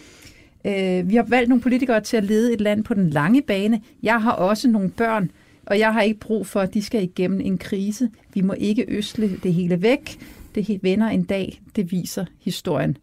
Øh, 0.64 1.10
vi 1.10 1.16
har 1.16 1.22
valgt 1.22 1.48
nogle 1.48 1.62
politikere 1.62 2.00
til 2.00 2.16
at 2.16 2.24
lede 2.24 2.52
et 2.52 2.60
land 2.60 2.84
på 2.84 2.94
den 2.94 3.10
lange 3.10 3.42
bane. 3.42 3.80
Jeg 4.02 4.22
har 4.22 4.32
også 4.32 4.68
nogle 4.68 4.90
børn, 4.90 5.30
og 5.66 5.78
jeg 5.78 5.92
har 5.92 6.02
ikke 6.02 6.20
brug 6.20 6.46
for, 6.46 6.60
at 6.60 6.74
de 6.74 6.82
skal 6.82 7.02
igennem 7.02 7.40
en 7.40 7.58
krise. 7.58 8.10
Vi 8.34 8.40
må 8.40 8.52
ikke 8.58 8.84
øsle 8.88 9.36
det 9.42 9.54
hele 9.54 9.82
væk. 9.82 10.18
Det 10.54 10.78
vender 10.82 11.06
en 11.06 11.22
dag, 11.22 11.60
det 11.76 11.92
viser 11.92 12.24
historien. 12.40 12.96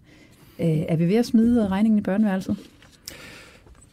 Øh, 0.59 0.67
er 0.67 0.95
vi 0.95 1.07
ved 1.07 1.15
at 1.15 1.25
smide 1.25 1.67
regningen 1.67 1.99
i 1.99 2.01
børneværelset? 2.01 2.57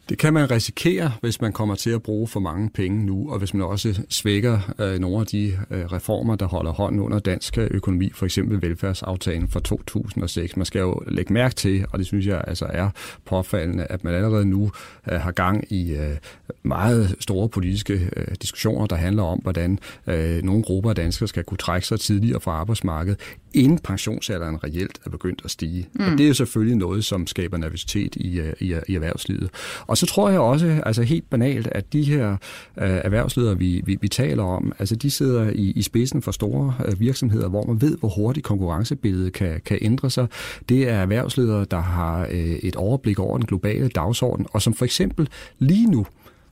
Det 0.09 0.17
kan 0.17 0.33
man 0.33 0.51
risikere, 0.51 1.11
hvis 1.21 1.41
man 1.41 1.53
kommer 1.53 1.75
til 1.75 1.89
at 1.89 2.03
bruge 2.03 2.27
for 2.27 2.39
mange 2.39 2.69
penge 2.69 3.05
nu, 3.05 3.31
og 3.31 3.39
hvis 3.39 3.53
man 3.53 3.63
også 3.63 4.01
svækker 4.09 4.73
øh, 4.79 4.99
nogle 4.99 5.19
af 5.19 5.25
de 5.25 5.57
øh, 5.71 5.85
reformer, 5.85 6.35
der 6.35 6.45
holder 6.45 6.71
hånden 6.71 7.01
under 7.01 7.19
dansk 7.19 7.57
øh, 7.57 7.67
økonomi, 7.71 8.11
for 8.13 8.25
eksempel 8.25 8.61
velfærdsaftalen 8.61 9.47
fra 9.47 9.59
2006. 9.59 10.57
Man 10.57 10.65
skal 10.65 10.79
jo 10.79 11.03
lægge 11.07 11.33
mærke 11.33 11.55
til, 11.55 11.85
og 11.91 11.99
det 11.99 12.07
synes 12.07 12.27
jeg 12.27 12.43
altså 12.47 12.65
er 12.69 12.89
påfaldende, 13.25 13.83
at 13.89 14.03
man 14.03 14.13
allerede 14.13 14.45
nu 14.45 14.71
øh, 15.11 15.19
har 15.19 15.31
gang 15.31 15.71
i 15.71 15.91
øh, 15.95 16.17
meget 16.63 17.15
store 17.19 17.49
politiske 17.49 18.09
øh, 18.15 18.27
diskussioner, 18.41 18.85
der 18.87 18.95
handler 18.95 19.23
om, 19.23 19.39
hvordan 19.39 19.79
øh, 20.07 20.43
nogle 20.43 20.63
grupper 20.63 20.89
af 20.89 20.95
danskere 20.95 21.27
skal 21.27 21.43
kunne 21.43 21.57
trække 21.57 21.87
sig 21.87 21.99
tidligere 21.99 22.41
fra 22.41 22.51
arbejdsmarkedet, 22.51 23.19
inden 23.55 23.79
pensionsalderen 23.79 24.63
reelt 24.63 24.99
er 25.05 25.09
begyndt 25.09 25.41
at 25.45 25.51
stige. 25.51 25.87
Mm. 25.93 26.05
Og 26.05 26.17
det 26.17 26.23
er 26.23 26.27
jo 26.27 26.33
selvfølgelig 26.33 26.77
noget, 26.77 27.05
som 27.05 27.27
skaber 27.27 27.57
nervøsitet 27.57 28.15
i, 28.15 28.39
øh, 28.39 28.53
i, 28.59 28.75
i 28.87 28.95
erhvervslivet. 28.95 29.49
Og 29.87 29.97
så 29.97 30.05
tror 30.05 30.29
jeg 30.29 30.39
også, 30.39 30.81
altså 30.85 31.03
helt 31.03 31.29
banalt, 31.29 31.67
at 31.71 31.93
de 31.93 32.03
her 32.03 32.31
øh, 32.31 32.37
erhvervsledere, 32.77 33.57
vi, 33.57 33.81
vi, 33.85 33.97
vi 34.01 34.07
taler 34.07 34.43
om, 34.43 34.71
altså 34.79 34.95
de 34.95 35.11
sidder 35.11 35.49
i, 35.49 35.71
i 35.75 35.81
spidsen 35.81 36.21
for 36.21 36.31
store 36.31 36.73
øh, 36.85 36.99
virksomheder, 36.99 37.49
hvor 37.49 37.65
man 37.65 37.81
ved, 37.81 37.97
hvor 37.97 38.09
hurtigt 38.09 38.45
konkurrencebilledet 38.45 39.33
kan, 39.33 39.61
kan 39.65 39.77
ændre 39.81 40.09
sig. 40.09 40.27
Det 40.69 40.89
er 40.89 40.95
erhvervsledere, 40.95 41.65
der 41.71 41.81
har 41.81 42.27
øh, 42.31 42.39
et 42.39 42.75
overblik 42.75 43.19
over 43.19 43.37
den 43.37 43.45
globale 43.45 43.87
dagsorden, 43.87 44.45
og 44.49 44.61
som 44.61 44.73
for 44.73 44.85
eksempel 44.85 45.29
lige 45.59 45.91
nu 45.91 46.05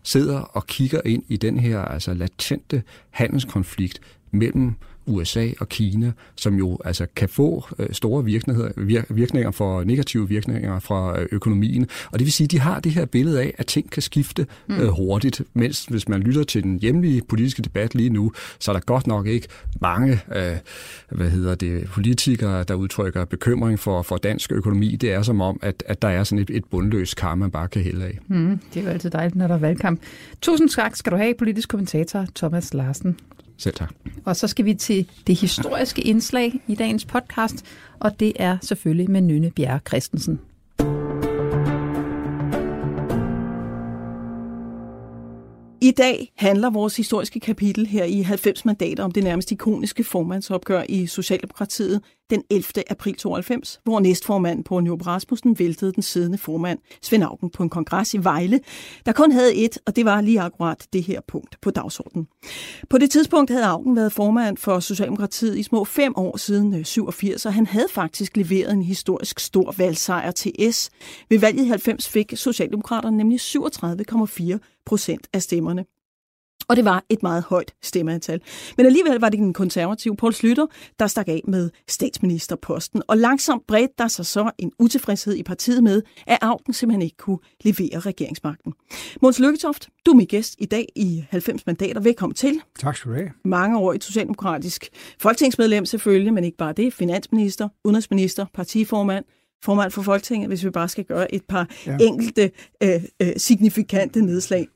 sidder 0.04 0.40
og 0.40 0.68
kigger 0.68 1.02
ind 1.06 1.24
i 1.28 1.38
den 1.38 1.60
her 1.60 1.80
altså 1.80 2.14
latente 2.14 2.84
handelskonflikt 3.10 4.00
mellem 4.32 4.76
USA 5.06 5.48
og 5.60 5.70
Kina, 5.70 6.12
som 6.36 6.56
jo 6.56 6.78
altså 6.86 7.06
kan 7.16 7.30
få 7.30 7.66
øh, 7.80 7.88
store 7.92 8.26
virkninger, 8.26 8.70
virkninger 9.10 9.52
for 9.52 9.84
negative 9.84 10.30
virkninger 10.30 10.80
fra 10.80 11.20
øh, 11.20 11.28
økonomien. 11.32 11.88
Og 12.12 12.20
det 12.20 12.26
vil 12.26 12.34
sige, 12.34 12.46
at 12.46 12.52
de 12.52 12.60
har 12.60 12.80
det 12.80 12.92
her 12.92 13.06
billede 13.06 13.42
af, 13.42 13.54
at 13.58 13.66
ting 13.66 13.90
kan 13.92 14.02
skifte 14.02 14.48
mm. 14.68 14.76
øh, 14.76 14.88
hurtigt, 14.88 15.42
mens 15.54 15.86
hvis 15.86 16.10
man 16.10 16.20
lytter 16.20 16.44
til 16.44 16.64
den 16.64 16.80
hjemlige 16.80 17.22
politiske 17.30 17.62
debat 17.62 17.96
lige 17.96 18.10
nu, 18.10 18.32
så 18.60 18.72
er 18.72 18.74
der 18.74 18.82
godt 18.86 19.08
nok 19.08 19.28
ikke 19.28 19.48
mange 19.82 20.20
øh, 20.36 20.58
hvad 21.10 21.30
hedder 21.30 21.56
det, 21.56 21.86
politikere, 21.86 22.64
der 22.64 22.74
udtrykker 22.74 23.26
bekymring 23.26 23.80
for, 23.80 24.02
for 24.02 24.18
dansk 24.18 24.52
økonomi. 24.52 24.96
Det 24.96 25.12
er 25.12 25.22
som 25.22 25.42
om, 25.42 25.60
at, 25.62 25.84
at 25.88 26.02
der 26.02 26.08
er 26.08 26.24
sådan 26.24 26.42
et, 26.42 26.50
et 26.50 26.66
bundløst 26.66 27.16
kar, 27.16 27.36
man 27.36 27.52
bare 27.52 27.68
kan 27.68 27.82
hælde 27.82 28.06
af. 28.06 28.20
Mm, 28.28 28.60
det 28.74 28.80
er 28.80 28.84
jo 28.84 28.90
altid 28.90 29.10
dejligt, 29.10 29.36
når 29.36 29.48
der 29.48 29.56
er 29.56 29.60
valgkamp. 29.60 30.02
Tusind 30.42 30.70
tak 30.70 30.96
skal 30.96 31.12
du 31.12 31.18
have, 31.18 31.34
politisk 31.40 31.70
kommentator 31.70 32.26
Thomas 32.36 32.74
Larsen. 32.74 33.18
Selv 33.58 33.76
tak. 33.76 33.94
Og 34.26 34.36
så 34.36 34.48
skal 34.48 34.66
vi 34.66 34.74
til 34.74 35.10
det 35.28 35.36
historiske 35.36 36.02
indslag 36.02 36.60
i 36.68 36.76
dagens 36.76 37.06
podcast, 37.06 37.66
og 38.00 38.20
det 38.20 38.34
er 38.36 38.58
selvfølgelig 38.62 39.12
med 39.12 39.22
Nynne 39.22 39.52
Bjerre 39.52 39.80
Christensen. 39.88 40.39
I 45.84 45.91
dag 45.91 46.34
handler 46.36 46.69
vores 46.69 46.98
historiske 46.98 47.39
kapitel 47.39 47.88
her 47.88 48.04
i 48.04 48.22
90 48.22 48.65
mandater 48.65 49.04
om 49.04 49.12
det 49.12 49.24
nærmest 49.24 49.52
ikoniske 49.52 50.04
formandsopgør 50.04 50.84
i 50.89 51.08
Socialdemokratiet 51.08 52.02
den 52.30 52.43
11. 52.50 52.91
april 52.91 53.15
92, 53.15 53.80
hvor 53.84 54.00
næstformand 54.00 54.63
på 54.63 54.80
Nyrup 54.80 55.08
Rasmussen 55.08 55.60
væltede 55.60 55.93
den 55.93 56.04
siddende 56.04 56.38
formand 56.38 56.80
Svend 57.02 57.24
Augen 57.24 57.50
på 57.50 57.63
en 57.63 57.69
kongres 57.69 58.13
i 58.13 58.24
Vejle, 58.24 58.60
der 59.06 59.12
kun 59.12 59.32
havde 59.32 59.56
et, 59.56 59.78
og 59.86 59.96
det 59.96 60.06
var 60.06 60.22
lige 60.22 60.41
akkurat 60.41 60.88
det 60.93 61.04
her 61.04 61.22
punkt 61.28 61.62
på 61.62 61.72
dagsordenen. 61.72 62.28
På 62.89 62.98
det 62.98 63.12
tidspunkt 63.12 63.52
havde 63.52 63.65
Augen 63.65 63.96
været 63.96 64.12
formand 64.12 64.58
for 64.58 64.80
Socialdemokratiet 64.80 65.58
i 65.58 65.63
små 65.63 65.86
fem 65.86 66.13
år 66.15 66.38
siden 66.38 66.74
øh, 66.74 66.86
87, 66.86 67.46
og 67.46 67.54
han 67.54 67.65
havde 67.65 67.88
faktisk 67.89 68.38
leveret 68.38 68.72
en 68.72 68.84
historisk 68.84 69.39
stor 69.39 69.74
valgsejr 69.78 70.32
til 70.32 70.74
S. 70.74 70.89
Ved 71.30 71.39
valget 71.39 71.65
i 71.65 71.67
90 71.67 72.10
fik 72.10 72.34
Socialdemokraterne 72.36 73.17
nemlig 73.17 73.39
37,4 73.39 74.73
procent 74.86 75.28
af 75.34 75.41
stemmerne. 75.41 75.86
Og 76.67 76.76
det 76.76 76.86
var 76.86 77.04
et 77.10 77.24
meget 77.24 77.43
højt 77.43 77.74
stemmeantal. 77.82 78.41
Men 78.78 78.86
alligevel 78.86 79.19
var 79.19 79.30
det 79.30 79.39
den 79.39 79.54
konservative 79.54 80.15
Poul 80.15 80.34
Slytter, 80.34 80.65
der 81.00 81.08
stak 81.08 81.28
af 81.28 81.41
med 81.48 81.69
statsministerposten. 81.88 83.04
Og 83.08 83.17
langsomt 83.17 83.67
bredte 83.67 83.93
der 83.98 84.08
sig 84.08 84.26
så 84.26 84.52
en 84.58 84.72
utilfredshed 84.80 85.36
i 85.36 85.43
partiet 85.43 85.84
med, 85.84 86.02
at 86.28 86.38
Augen 86.41 86.74
simpelthen 86.74 87.02
ikke 87.02 87.17
kunne 87.17 87.38
levere 87.63 88.00
regeringsmagten. 88.00 88.74
Måns 89.22 89.39
Lykketoft, 89.39 89.89
du 90.06 90.12
er 90.12 90.15
min 90.15 90.26
gæst 90.26 90.56
i 90.60 90.65
dag 90.65 90.88
i 90.96 91.26
90 91.30 91.65
mandater. 91.65 92.02
Velkommen 92.02 92.36
til. 92.36 92.62
Tak 92.80 92.98
skal 92.98 93.12
du 93.12 93.15
have. 93.15 93.30
Mange 93.46 93.78
år 93.78 93.93
i 93.93 93.98
socialdemokratisk 94.02 94.89
folketingsmedlem 95.19 95.86
selvfølgelig, 95.86 96.34
men 96.34 96.43
ikke 96.43 96.58
bare 96.58 96.74
det. 96.74 96.93
Finansminister, 96.93 97.69
udenrigsminister, 97.84 98.46
partiformand, 98.54 99.26
formand 99.63 99.91
for 99.91 100.02
Folketinget, 100.02 100.48
hvis 100.48 100.65
vi 100.65 100.69
bare 100.69 100.89
skal 100.89 101.04
gøre 101.04 101.34
et 101.34 101.43
par 101.50 101.69
ja. 101.86 101.98
enkelte 102.02 102.52
øh, 102.84 103.04
øh, 103.22 103.34
signifikante 103.38 104.22
nedslag. 104.22 104.67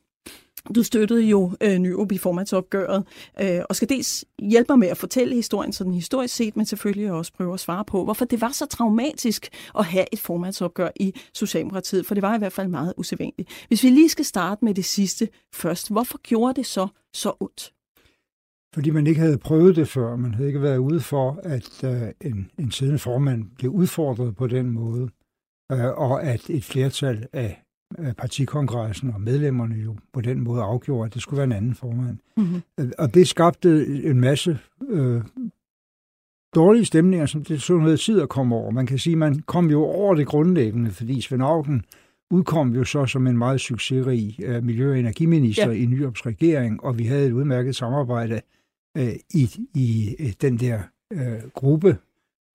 Du 0.76 0.84
støttede 0.84 1.22
jo 1.22 1.52
øh, 1.62 1.78
Nyrup 1.78 2.12
i 2.12 2.18
formandsopgøret, 2.18 3.04
øh, 3.42 3.60
og 3.70 3.76
skal 3.76 3.90
dels 3.90 4.26
hjælpe 4.40 4.72
mig 4.72 4.80
med 4.80 4.88
at 4.88 4.98
fortælle 4.98 5.36
historien 5.36 5.74
sådan 5.74 5.94
historisk 5.94 6.36
set, 6.36 6.58
men 6.58 6.66
selvfølgelig 6.66 7.12
også 7.12 7.34
prøve 7.34 7.54
at 7.54 7.60
svare 7.60 7.86
på, 7.86 8.04
hvorfor 8.04 8.26
det 8.26 8.42
var 8.42 8.52
så 8.52 8.66
traumatisk 8.66 9.50
at 9.78 9.86
have 9.86 10.06
et 10.14 10.20
formandsopgør 10.20 10.90
i 10.96 11.14
Socialdemokratiet, 11.34 12.06
for 12.06 12.14
det 12.14 12.22
var 12.22 12.36
i 12.36 12.38
hvert 12.38 12.54
fald 12.54 12.68
meget 12.68 12.94
usædvanligt. 12.98 13.66
Hvis 13.68 13.84
vi 13.84 13.90
lige 13.90 14.10
skal 14.10 14.26
starte 14.26 14.66
med 14.66 14.74
det 14.74 14.86
sidste 14.86 15.30
først, 15.54 15.92
hvorfor 15.92 16.18
gjorde 16.18 16.54
det 16.54 16.66
så 16.66 16.88
så 17.14 17.34
ondt? 17.40 17.74
Fordi 18.74 18.90
man 18.90 19.08
ikke 19.08 19.22
havde 19.22 19.38
prøvet 19.38 19.76
det 19.76 19.88
før. 19.88 20.16
Man 20.16 20.34
havde 20.34 20.48
ikke 20.48 20.62
været 20.62 20.78
ude 20.78 21.00
for, 21.00 21.40
at 21.44 21.84
øh, 21.84 22.12
en, 22.22 22.52
en 22.60 22.72
siddende 22.72 23.00
formand 23.00 23.46
blev 23.56 23.72
udfordret 23.72 24.36
på 24.36 24.48
den 24.48 24.70
måde, 24.70 25.10
øh, 25.72 25.86
og 25.86 26.24
at 26.24 26.50
et 26.50 26.64
flertal 26.64 27.28
af 27.34 27.64
partikongressen 28.18 29.14
og 29.14 29.22
medlemmerne 29.22 29.76
jo 29.76 29.96
på 30.14 30.22
den 30.22 30.40
måde 30.40 30.62
afgjorde, 30.62 31.06
at 31.06 31.14
det 31.14 31.22
skulle 31.22 31.38
være 31.38 31.44
en 31.44 31.52
anden 31.52 31.76
formand. 31.76 32.18
Mm-hmm. 32.38 32.92
Og 32.98 33.14
det 33.14 33.28
skabte 33.28 33.86
en 34.04 34.22
masse 34.22 34.60
øh, 34.90 35.22
dårlige 36.56 36.86
stemninger, 36.86 37.26
som 37.26 37.44
det 37.44 37.62
så 37.62 37.78
noget 37.78 38.22
at 38.22 38.30
komme 38.30 38.56
over. 38.56 38.72
Man 38.72 38.86
kan 38.86 39.00
sige, 39.00 39.16
man 39.16 39.40
kom 39.40 39.70
jo 39.70 39.84
over 39.84 40.16
det 40.16 40.28
grundlæggende, 40.28 40.92
fordi 40.92 41.22
Svend 41.22 41.44
Augen 41.44 41.86
udkom 42.32 42.76
jo 42.76 42.84
så 42.84 43.06
som 43.06 43.28
en 43.28 43.38
meget 43.38 43.62
succesrig 43.62 44.38
uh, 44.50 44.64
miljø- 44.64 44.92
og 44.92 45.00
energiminister 45.00 45.72
ja. 45.72 45.78
i 45.78 45.86
Nyrups 45.86 46.26
regering, 46.26 46.84
og 46.84 47.00
vi 47.00 47.06
havde 47.06 47.28
et 47.28 47.32
udmærket 47.32 47.76
samarbejde 47.76 48.42
uh, 49.00 49.08
i, 49.34 49.50
i 49.74 50.16
uh, 50.20 50.30
den 50.42 50.58
der 50.58 50.80
uh, 51.14 51.50
gruppe, 51.54 51.98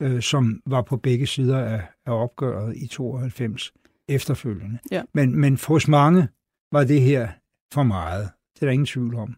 uh, 0.05 0.21
som 0.21 0.63
var 0.67 0.83
på 0.83 0.97
begge 0.97 1.27
sider 1.27 1.59
af, 1.59 1.83
af 2.07 2.23
opgøret 2.23 2.77
i 2.77 2.87
92 2.87 3.73
efterfølgende. 4.15 4.79
Ja. 4.91 5.03
Men, 5.15 5.41
men 5.41 5.59
hos 5.69 5.89
mange 5.89 6.29
var 6.73 6.85
det 6.85 7.01
her 7.01 7.29
for 7.73 7.83
meget. 7.83 8.29
Det 8.55 8.63
er 8.63 8.67
der 8.67 8.73
ingen 8.73 8.87
tvivl 8.87 9.15
om. 9.15 9.37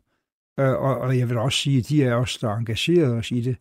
Øh, 0.61 0.73
og, 0.73 0.99
og 0.99 1.19
jeg 1.19 1.29
vil 1.29 1.39
også 1.39 1.59
sige, 1.59 1.79
at 1.79 1.89
de 1.89 2.07
af 2.07 2.15
os, 2.15 2.39
der 2.39 2.57
engagerede 2.57 3.15
os 3.15 3.31
i 3.31 3.41
det, 3.41 3.57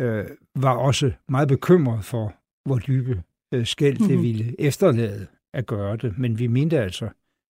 øh, 0.00 0.24
var 0.54 0.72
også 0.72 1.12
meget 1.28 1.48
bekymret 1.48 2.04
for, 2.04 2.34
hvor 2.64 2.78
dybe 2.78 3.22
øh, 3.54 3.66
skæld 3.66 3.98
det 3.98 4.10
mm-hmm. 4.10 4.22
ville 4.22 4.60
efterlade 4.60 5.26
at 5.54 5.66
gøre 5.66 5.96
det. 5.96 6.18
Men 6.18 6.38
vi 6.38 6.46
mente 6.46 6.78
altså, 6.80 7.08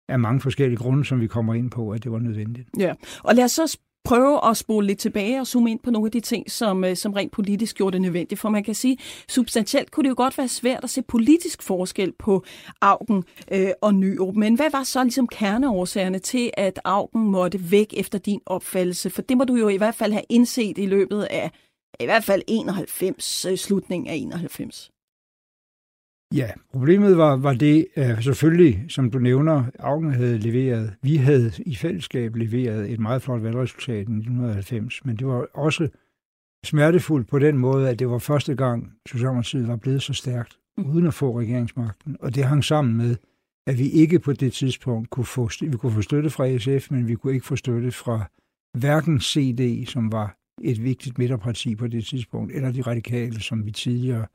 af 0.08 0.18
mange 0.18 0.40
forskellige 0.40 0.78
grunde, 0.78 1.04
som 1.04 1.20
vi 1.20 1.26
kommer 1.26 1.54
ind 1.54 1.70
på, 1.70 1.90
at 1.90 2.04
det 2.04 2.12
var 2.12 2.18
nødvendigt. 2.18 2.68
Ja, 2.78 2.94
og 3.24 3.34
lad 3.34 3.44
os 3.44 3.52
så 3.52 3.78
prøve 4.06 4.50
at 4.50 4.56
spole 4.56 4.86
lidt 4.86 4.98
tilbage 4.98 5.40
og 5.40 5.46
zoome 5.46 5.70
ind 5.70 5.80
på 5.80 5.90
nogle 5.90 6.06
af 6.06 6.12
de 6.12 6.20
ting, 6.20 6.50
som, 6.50 6.84
øh, 6.84 6.96
som 6.96 7.12
rent 7.12 7.32
politisk 7.32 7.76
gjorde 7.76 7.92
det 7.92 8.00
nødvendigt. 8.00 8.40
For 8.40 8.48
man 8.48 8.64
kan 8.64 8.74
sige, 8.74 8.98
substantielt 9.28 9.90
kunne 9.90 10.04
det 10.04 10.10
jo 10.10 10.14
godt 10.16 10.38
være 10.38 10.48
svært 10.48 10.84
at 10.84 10.90
se 10.90 11.02
politisk 11.02 11.62
forskel 11.62 12.12
på 12.18 12.44
Augen 12.80 13.24
øh, 13.52 13.70
og 13.82 13.94
Nyrup. 13.94 14.36
Men 14.36 14.54
hvad 14.54 14.70
var 14.72 14.82
så 14.82 15.02
ligesom 15.02 15.28
kerneårsagerne 15.28 16.18
til, 16.18 16.50
at 16.54 16.80
Augen 16.84 17.30
måtte 17.30 17.70
væk 17.70 17.94
efter 17.96 18.18
din 18.18 18.40
opfattelse? 18.46 19.10
For 19.10 19.22
det 19.22 19.36
må 19.36 19.44
du 19.44 19.54
jo 19.54 19.68
i 19.68 19.76
hvert 19.76 19.94
fald 19.94 20.12
have 20.12 20.24
indset 20.28 20.78
i 20.78 20.86
løbet 20.86 21.22
af 21.22 21.50
i 22.00 22.04
hvert 22.04 22.24
fald 22.24 22.42
91, 22.46 23.44
øh, 23.44 23.58
slutningen 23.58 24.08
af 24.08 24.14
91. 24.14 24.90
Ja, 26.34 26.50
problemet 26.72 27.16
var, 27.16 27.36
var 27.36 27.52
det, 27.52 27.86
at 27.94 28.24
selvfølgelig, 28.24 28.84
som 28.88 29.10
du 29.10 29.18
nævner, 29.18 29.64
Augen 29.78 30.12
havde 30.12 30.38
leveret, 30.38 30.94
vi 31.02 31.16
havde 31.16 31.52
i 31.66 31.76
fællesskab 31.76 32.36
leveret 32.36 32.90
et 32.90 33.00
meget 33.00 33.22
flot 33.22 33.42
valgresultat 33.42 33.94
i 33.94 34.00
1990, 34.00 35.04
men 35.04 35.16
det 35.16 35.26
var 35.26 35.46
også 35.54 35.88
smertefuldt 36.64 37.28
på 37.28 37.38
den 37.38 37.58
måde, 37.58 37.90
at 37.90 37.98
det 37.98 38.10
var 38.10 38.18
første 38.18 38.54
gang, 38.54 38.92
Socialdemokratiet 39.06 39.68
var 39.68 39.76
blevet 39.76 40.02
så 40.02 40.12
stærkt, 40.12 40.58
mm. 40.78 40.90
uden 40.90 41.06
at 41.06 41.14
få 41.14 41.40
regeringsmagten. 41.40 42.16
Og 42.20 42.34
det 42.34 42.44
hang 42.44 42.64
sammen 42.64 42.96
med, 42.96 43.16
at 43.66 43.78
vi 43.78 43.88
ikke 43.90 44.18
på 44.18 44.32
det 44.32 44.52
tidspunkt 44.52 45.10
kunne 45.10 45.26
få, 45.26 45.50
vi 45.60 45.76
kunne 45.76 45.92
få 45.92 46.02
støtte 46.02 46.30
fra 46.30 46.58
SF, 46.58 46.90
men 46.90 47.08
vi 47.08 47.14
kunne 47.14 47.34
ikke 47.34 47.46
få 47.46 47.56
støtte 47.56 47.92
fra 47.92 48.24
hverken 48.78 49.20
CD, 49.20 49.86
som 49.86 50.12
var 50.12 50.36
et 50.62 50.84
vigtigt 50.84 51.18
midterparti 51.18 51.76
på 51.76 51.86
det 51.86 52.04
tidspunkt, 52.04 52.52
eller 52.54 52.72
de 52.72 52.82
radikale, 52.82 53.40
som 53.40 53.66
vi 53.66 53.70
tidligere 53.70 54.26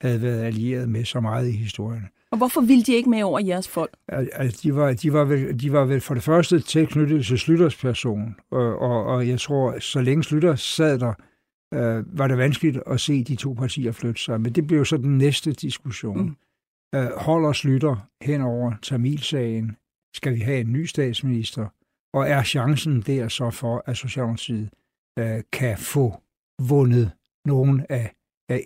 havde 0.00 0.22
været 0.22 0.42
allieret 0.42 0.88
med 0.88 1.04
så 1.04 1.20
meget 1.20 1.48
i 1.48 1.52
historien. 1.52 2.08
Og 2.30 2.38
hvorfor 2.38 2.60
ville 2.60 2.82
de 2.82 2.94
ikke 2.94 3.10
med 3.10 3.22
over 3.22 3.40
jeres 3.40 3.68
folk? 3.68 3.90
Altså, 4.08 4.60
de, 4.62 4.74
var, 4.74 4.92
de, 4.92 5.12
var 5.12 5.24
vel, 5.24 5.60
de 5.60 5.72
var 5.72 5.84
vel 5.84 6.00
for 6.00 6.14
det 6.14 6.22
første 6.22 6.60
tilknyttet 6.60 7.26
til 7.26 7.38
Slytters 7.38 7.76
person, 7.76 8.36
og, 8.50 8.78
og, 8.78 9.04
og 9.04 9.28
jeg 9.28 9.40
tror, 9.40 9.78
så 9.78 10.00
længe 10.00 10.24
Slytter 10.24 10.54
sad 10.54 10.98
der, 10.98 11.12
øh, 11.74 12.18
var 12.18 12.28
det 12.28 12.38
vanskeligt 12.38 12.78
at 12.86 13.00
se 13.00 13.24
de 13.24 13.36
to 13.36 13.52
partier 13.52 13.92
flytte 13.92 14.22
sig. 14.22 14.40
Men 14.40 14.52
det 14.52 14.66
blev 14.66 14.84
så 14.84 14.96
den 14.96 15.18
næste 15.18 15.52
diskussion. 15.52 16.20
Mm. 16.20 16.36
Øh, 16.94 17.10
holder 17.16 17.52
Slytter 17.52 17.96
hen 18.22 18.40
over 18.40 18.72
Tamilsagen? 18.82 19.76
Skal 20.14 20.34
vi 20.34 20.40
have 20.40 20.60
en 20.60 20.72
ny 20.72 20.84
statsminister? 20.84 21.66
Og 22.14 22.28
er 22.28 22.42
chancen 22.42 23.00
der 23.00 23.28
så 23.28 23.50
for, 23.50 23.82
at 23.86 23.96
Socialdemokratiet 23.96 24.70
øh, 25.18 25.42
kan 25.52 25.78
få 25.78 26.20
vundet 26.68 27.10
nogen 27.46 27.86
af 27.88 28.14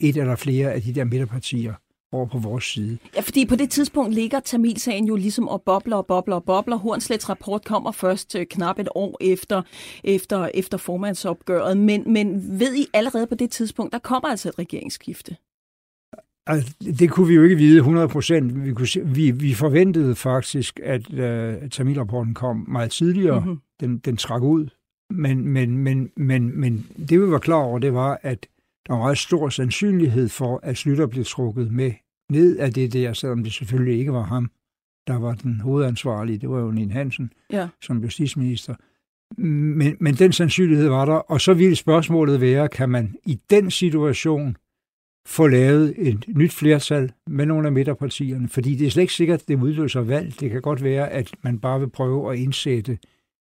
et 0.01 0.17
eller 0.17 0.37
flere 0.37 0.73
af 0.73 0.83
de 0.83 0.95
der 0.95 1.05
midterpartier 1.05 1.75
over 2.15 2.27
på 2.27 2.39
vores 2.39 2.65
side. 2.65 2.99
Ja, 3.17 3.21
fordi 3.21 3.47
på 3.47 3.57
det 3.57 3.71
tidspunkt 3.71 4.15
ligger 4.15 4.41
Tamilsagen 4.41 5.05
jo 5.05 5.17
ligesom 5.17 5.49
og 5.49 5.63
bobler 5.63 5.97
og 5.97 6.07
bobler 6.07 6.35
og 6.35 6.45
bobler. 6.45 6.77
Hornslets 6.77 7.29
rapport 7.29 7.65
kommer 7.65 7.93
først 7.93 8.37
øh, 8.37 8.47
knap 8.47 8.79
et 8.79 8.89
år 8.95 9.19
efter, 9.21 9.63
efter, 10.05 10.49
efter 10.55 10.79
formandsopgøret, 10.79 11.77
men, 11.77 12.13
men 12.13 12.59
ved 12.61 12.75
I 12.75 12.87
allerede 12.93 13.27
på 13.27 13.35
det 13.35 13.51
tidspunkt, 13.51 13.93
der 13.93 13.99
kommer 13.99 14.29
altså 14.29 14.49
et 14.49 14.59
regeringsskifte? 14.59 15.37
Altså, 16.47 16.75
det 16.99 17.11
kunne 17.11 17.29
vi 17.29 17.35
jo 17.35 17.43
ikke 17.43 17.57
vide 17.57 17.77
100 17.77 18.09
procent. 18.09 18.65
Vi, 18.65 19.01
vi, 19.05 19.31
vi 19.31 19.55
forventede 19.55 20.15
faktisk, 20.15 20.81
at 20.83 21.09
uh, 21.13 21.69
Tamilrapporten 21.69 22.35
kom 22.35 22.65
meget 22.69 22.91
tidligere. 22.91 23.41
Mm-hmm. 23.41 23.61
Den, 23.81 23.99
den 23.99 24.17
trak 24.17 24.43
ud. 24.43 24.69
Men, 25.11 25.49
men, 25.49 25.79
men, 25.79 26.11
men, 26.17 26.61
men 26.61 26.87
det 27.09 27.21
vi 27.21 27.31
var 27.31 27.39
klar 27.39 27.57
over, 27.57 27.79
det 27.79 27.95
var, 27.95 28.21
at 28.23 28.47
der 28.87 28.93
var 28.93 28.99
meget 28.99 29.19
stor 29.19 29.49
sandsynlighed 29.49 30.29
for, 30.29 30.61
at 30.63 30.77
Slytter 30.77 31.07
blev 31.07 31.25
trukket 31.25 31.73
med 31.73 31.93
ned 32.31 32.59
af 32.59 32.73
det 32.73 32.93
der, 32.93 33.13
selvom 33.13 33.43
det 33.43 33.53
selvfølgelig 33.53 33.99
ikke 33.99 34.13
var 34.13 34.23
ham, 34.23 34.51
der 35.07 35.19
var 35.19 35.35
den 35.35 35.61
hovedansvarlige. 35.61 36.39
Det 36.39 36.51
var 36.51 36.61
jo 36.61 36.71
Nien 36.71 36.91
Hansen 36.91 37.33
ja. 37.53 37.69
som 37.83 38.03
justitsminister. 38.03 38.75
Men, 39.41 39.97
men 40.01 40.15
den 40.15 40.33
sandsynlighed 40.33 40.89
var 40.89 41.05
der, 41.05 41.15
og 41.15 41.41
så 41.41 41.55
ville 41.55 41.77
spørgsmålet 41.77 42.41
være, 42.41 42.69
kan 42.69 42.89
man 42.89 43.15
i 43.27 43.41
den 43.51 43.71
situation 43.71 44.57
få 45.27 45.47
lavet 45.47 45.95
et 45.97 46.25
nyt 46.29 46.53
flertal 46.53 47.13
med 47.27 47.47
nogle 47.47 47.67
af 47.67 47.73
midterpartierne? 47.73 48.49
Fordi 48.49 48.75
det 48.75 48.87
er 48.87 48.91
slet 48.91 49.03
ikke 49.03 49.13
sikkert, 49.13 49.43
at 49.43 49.49
det 49.49 49.63
udløser 49.63 50.01
valg. 50.01 50.41
Det 50.41 50.51
kan 50.51 50.63
godt 50.63 50.83
være, 50.83 51.11
at 51.11 51.35
man 51.43 51.59
bare 51.59 51.81
vil 51.81 51.91
prøve 51.91 52.33
at 52.33 52.39
indsætte 52.39 52.99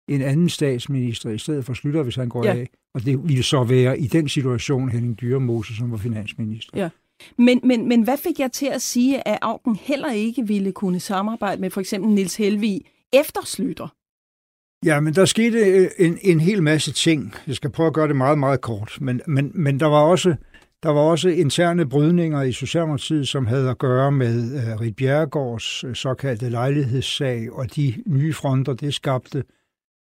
en 0.09 0.23
anden 0.23 0.49
statsminister 0.49 1.31
i 1.31 1.39
stedet 1.39 1.65
for 1.65 1.75
Slytter, 1.75 2.03
hvis 2.03 2.17
han 2.17 2.29
går 2.29 2.45
ja. 2.45 2.57
af. 2.57 2.69
Og 2.99 3.05
det 3.05 3.29
ville 3.29 3.43
så 3.43 3.65
være 3.65 3.99
i 3.99 4.07
den 4.07 4.29
situation 4.29 4.89
Henning 4.89 5.21
Dyremose, 5.21 5.77
som 5.77 5.91
var 5.91 5.97
finansminister. 5.97 6.79
Ja. 6.79 6.89
Men, 7.37 7.61
men, 7.65 7.89
men 7.89 8.03
hvad 8.03 8.17
fik 8.17 8.41
jeg 8.41 8.53
til 8.53 8.67
at 8.67 8.83
sige, 8.83 9.29
at 9.29 9.39
Augen 9.43 9.77
heller 9.77 10.13
ikke 10.13 10.47
ville 10.47 10.73
kunne 10.73 11.01
samarbejde 11.01 11.61
med 11.61 11.71
for 11.71 11.81
eksempel 11.81 12.11
Nils 12.11 12.37
Helvig 12.37 12.81
efter 13.13 13.41
Slytter? 13.45 13.95
Ja, 14.85 15.01
men 15.01 15.15
der 15.15 15.25
skete 15.25 15.59
øh, 15.59 15.91
en, 15.99 16.19
en 16.23 16.41
hel 16.41 16.63
masse 16.63 16.93
ting. 16.93 17.35
Jeg 17.47 17.55
skal 17.55 17.71
prøve 17.71 17.87
at 17.87 17.95
gøre 17.95 18.09
det 18.09 18.17
meget, 18.17 18.39
meget 18.39 18.61
kort. 18.61 18.99
Men, 19.01 19.21
men, 19.27 19.51
men 19.55 19.81
der 19.81 19.87
var 19.87 20.03
også 20.03 20.35
der 20.83 20.89
var 20.89 21.01
også 21.01 21.29
interne 21.29 21.89
brydninger 21.89 22.43
i 22.43 22.53
Socialdemokratiet, 22.53 23.29
som 23.29 23.47
havde 23.47 23.71
at 23.71 23.79
gøre 23.79 24.13
med 24.13 24.55
uh, 24.55 24.81
Rit 24.81 24.97
Bjerregårds 24.97 25.85
uh, 25.85 25.95
såkaldte 25.95 26.49
lejlighedssag, 26.49 27.53
og 27.53 27.77
de 27.77 27.95
nye 28.07 28.33
fronter, 28.33 28.73
det 28.73 28.95
skabte 28.95 29.45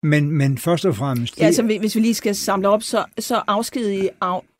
men, 0.06 0.30
men 0.30 0.58
først 0.58 0.86
og 0.86 0.96
fremmest... 0.96 1.34
Det... 1.34 1.40
Ja, 1.40 1.46
altså, 1.46 1.62
hvis 1.62 1.96
vi 1.96 2.00
lige 2.00 2.14
skal 2.14 2.34
samle 2.34 2.68
op, 2.68 2.82
så, 2.82 3.04
så 3.18 3.42
afskedede 3.46 4.08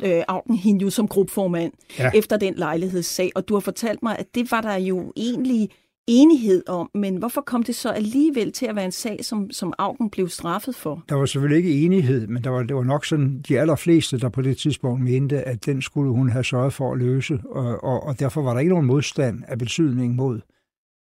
øh, 0.04 0.22
Augen 0.28 0.56
hende 0.56 0.82
jo 0.82 0.90
som 0.90 1.08
gruppeformand 1.08 1.72
ja. 1.98 2.10
efter 2.14 2.36
den 2.36 2.54
lejlighedssag, 2.54 3.30
og 3.34 3.48
du 3.48 3.54
har 3.54 3.60
fortalt 3.60 4.02
mig, 4.02 4.16
at 4.18 4.26
det 4.34 4.50
var 4.50 4.60
der 4.60 4.76
jo 4.76 5.12
egentlig 5.16 5.70
enighed 6.06 6.62
om, 6.68 6.90
men 6.94 7.16
hvorfor 7.16 7.40
kom 7.40 7.62
det 7.62 7.74
så 7.74 7.90
alligevel 7.90 8.52
til 8.52 8.66
at 8.66 8.76
være 8.76 8.84
en 8.84 8.92
sag, 8.92 9.24
som, 9.24 9.50
som 9.50 9.72
Augen 9.78 10.10
blev 10.10 10.28
straffet 10.28 10.74
for? 10.74 11.04
Der 11.08 11.14
var 11.14 11.26
selvfølgelig 11.26 11.56
ikke 11.56 11.84
enighed, 11.84 12.26
men 12.26 12.44
der 12.44 12.50
var, 12.50 12.62
det 12.62 12.76
var 12.76 12.82
nok 12.82 13.04
sådan 13.04 13.42
de 13.48 13.60
allerfleste, 13.60 14.18
der 14.18 14.28
på 14.28 14.42
det 14.42 14.56
tidspunkt 14.56 15.02
mente, 15.02 15.42
at 15.42 15.66
den 15.66 15.82
skulle 15.82 16.12
hun 16.12 16.30
have 16.30 16.44
sørget 16.44 16.72
for 16.72 16.92
at 16.92 16.98
løse, 16.98 17.40
og, 17.50 17.84
og, 17.84 18.02
og 18.02 18.20
derfor 18.20 18.42
var 18.42 18.52
der 18.52 18.60
ikke 18.60 18.72
nogen 18.72 18.86
modstand 18.86 19.42
af 19.48 19.58
betydning 19.58 20.14
mod, 20.14 20.40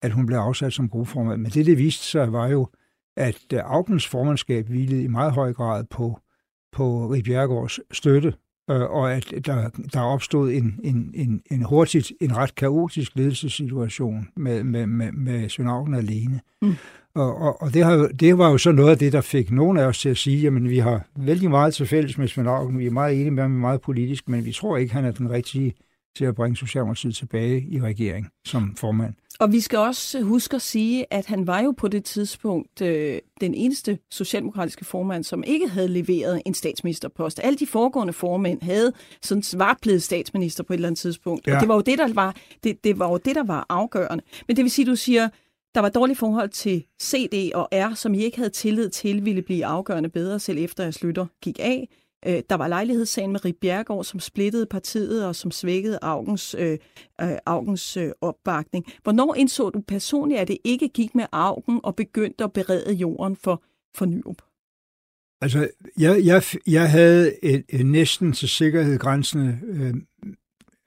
at 0.01 0.11
hun 0.11 0.25
blev 0.25 0.37
afsat 0.37 0.73
som 0.73 0.89
gruppeformand. 0.89 1.41
Men 1.41 1.51
det, 1.51 1.65
det 1.65 1.77
viste 1.77 2.05
sig, 2.05 2.33
var 2.33 2.47
jo, 2.47 2.67
at 3.17 3.53
øh, 3.53 3.59
Augens 3.63 4.07
formandskab 4.07 4.67
hvilede 4.67 5.03
i 5.03 5.07
meget 5.07 5.31
høj 5.31 5.53
grad 5.53 5.83
på, 5.83 6.19
på 6.71 7.07
Rik 7.07 7.23
Bjergårds 7.23 7.79
støtte, 7.91 8.33
øh, 8.69 8.81
og 8.81 9.13
at 9.13 9.33
der, 9.45 9.69
der 9.93 10.01
opstod 10.01 10.51
en, 10.51 10.79
en, 10.83 11.11
en, 11.13 11.41
en 11.51 11.63
hurtigt, 11.63 12.11
en 12.21 12.37
ret 12.37 12.55
kaotisk 12.55 13.11
ledelsessituation 13.15 14.27
med, 14.35 14.63
med, 14.63 14.87
med, 14.87 15.11
med 15.11 15.49
Svend 15.49 15.69
Augen 15.69 15.93
alene. 15.93 16.41
Mm. 16.61 16.75
Og, 17.15 17.37
og, 17.41 17.61
og 17.61 17.73
det, 17.73 17.83
har, 17.83 18.09
det 18.19 18.37
var 18.37 18.49
jo 18.49 18.57
så 18.57 18.71
noget 18.71 18.91
af 18.91 18.97
det, 18.97 19.13
der 19.13 19.21
fik 19.21 19.51
nogle 19.51 19.81
af 19.81 19.85
os 19.85 19.99
til 19.99 20.09
at 20.09 20.17
sige, 20.17 20.47
at 20.47 20.63
vi 20.63 20.77
har 20.77 21.07
vældig 21.15 21.49
meget 21.49 21.73
til 21.73 21.87
fælles 21.87 22.17
med 22.17 22.27
Svend 22.27 22.49
Augen, 22.49 22.79
vi 22.79 22.85
er 22.85 22.91
meget 22.91 23.15
enige 23.15 23.31
med 23.31 23.43
ham, 23.43 23.51
meget 23.51 23.81
politisk, 23.81 24.29
men 24.29 24.45
vi 24.45 24.51
tror 24.51 24.77
ikke, 24.77 24.93
han 24.93 25.05
er 25.05 25.11
den 25.11 25.29
rigtige 25.29 25.73
til 26.17 26.25
at 26.25 26.35
bringe 26.35 26.57
Socialdemokratiet 26.57 27.15
tilbage 27.15 27.61
i 27.61 27.81
regering 27.81 28.27
som 28.45 28.75
formand. 28.75 29.13
Og 29.39 29.51
vi 29.51 29.59
skal 29.59 29.79
også 29.79 30.21
huske 30.21 30.55
at 30.55 30.61
sige, 30.61 31.13
at 31.13 31.25
han 31.25 31.47
var 31.47 31.61
jo 31.61 31.71
på 31.71 31.87
det 31.87 32.03
tidspunkt 32.05 32.81
øh, 32.81 33.19
den 33.41 33.53
eneste 33.53 33.99
socialdemokratiske 34.11 34.85
formand, 34.85 35.23
som 35.23 35.43
ikke 35.47 35.67
havde 35.67 35.87
leveret 35.87 36.41
en 36.45 36.53
statsministerpost. 36.53 37.39
Alle 37.43 37.59
de 37.59 37.67
foregående 37.67 38.13
formænd 38.13 38.61
havde 38.61 38.93
sådan 39.21 39.43
var 39.53 39.77
blevet 39.81 40.03
statsminister 40.03 40.63
på 40.63 40.73
et 40.73 40.77
eller 40.77 40.87
andet 40.87 40.99
tidspunkt. 40.99 41.47
Ja. 41.47 41.55
Og 41.55 41.61
det 41.61 41.69
var 41.69 41.75
jo 41.75 41.81
det, 41.81 41.97
der 41.97 42.13
var, 42.13 42.35
det, 42.63 42.83
det 42.83 42.99
var 42.99 43.09
jo 43.11 43.17
det, 43.17 43.35
der 43.35 43.43
var 43.43 43.65
afgørende. 43.69 44.23
Men 44.47 44.55
det 44.55 44.63
vil 44.63 44.71
sige, 44.71 44.85
du 44.85 44.95
siger, 44.95 45.29
der 45.75 45.81
var 45.81 45.89
dårligt 45.89 46.19
forhold 46.19 46.49
til 46.49 46.83
CD 47.01 47.51
og 47.55 47.69
R, 47.71 47.93
som 47.93 48.13
I 48.13 48.23
ikke 48.23 48.37
havde 48.37 48.49
tillid 48.49 48.89
til, 48.89 49.25
ville 49.25 49.41
blive 49.41 49.65
afgørende 49.65 50.09
bedre, 50.09 50.39
selv 50.39 50.57
efter 50.57 50.83
at 50.83 50.93
Slytter 50.93 51.25
gik 51.41 51.59
af. 51.59 51.89
Øh, 52.25 52.41
der 52.49 52.55
var 52.55 52.67
lejlighedssagen 52.67 53.31
med 53.31 53.45
Rik 53.45 53.55
Bjergård, 53.61 54.03
som 54.03 54.19
splittede 54.19 54.65
partiet 54.65 55.25
og 55.25 55.35
som 55.35 55.51
svækkede 55.51 55.99
Augens, 56.01 56.55
øh, 56.59 56.77
øh, 57.21 57.37
Augens 57.45 57.97
øh, 57.97 58.11
opbakning. 58.21 58.85
Hvornår 59.03 59.35
indså 59.35 59.69
du 59.69 59.81
personligt, 59.87 60.39
at 60.39 60.47
det 60.47 60.57
ikke 60.63 60.89
gik 60.89 61.15
med 61.15 61.25
Augen 61.31 61.79
og 61.83 61.95
begyndte 61.95 62.43
at 62.43 62.53
berede 62.53 62.93
jorden 62.93 63.35
for, 63.35 63.63
for 63.95 64.05
Nyrup? 64.05 64.41
Altså, 65.41 65.69
jeg, 65.99 66.25
jeg, 66.25 66.43
jeg 66.67 66.91
havde 66.91 67.45
et, 67.45 67.65
et 67.69 67.85
næsten 67.85 68.33
til 68.33 68.49
sikkerhed 68.49 68.99
grænsende 68.99 69.59
øh, 69.63 69.93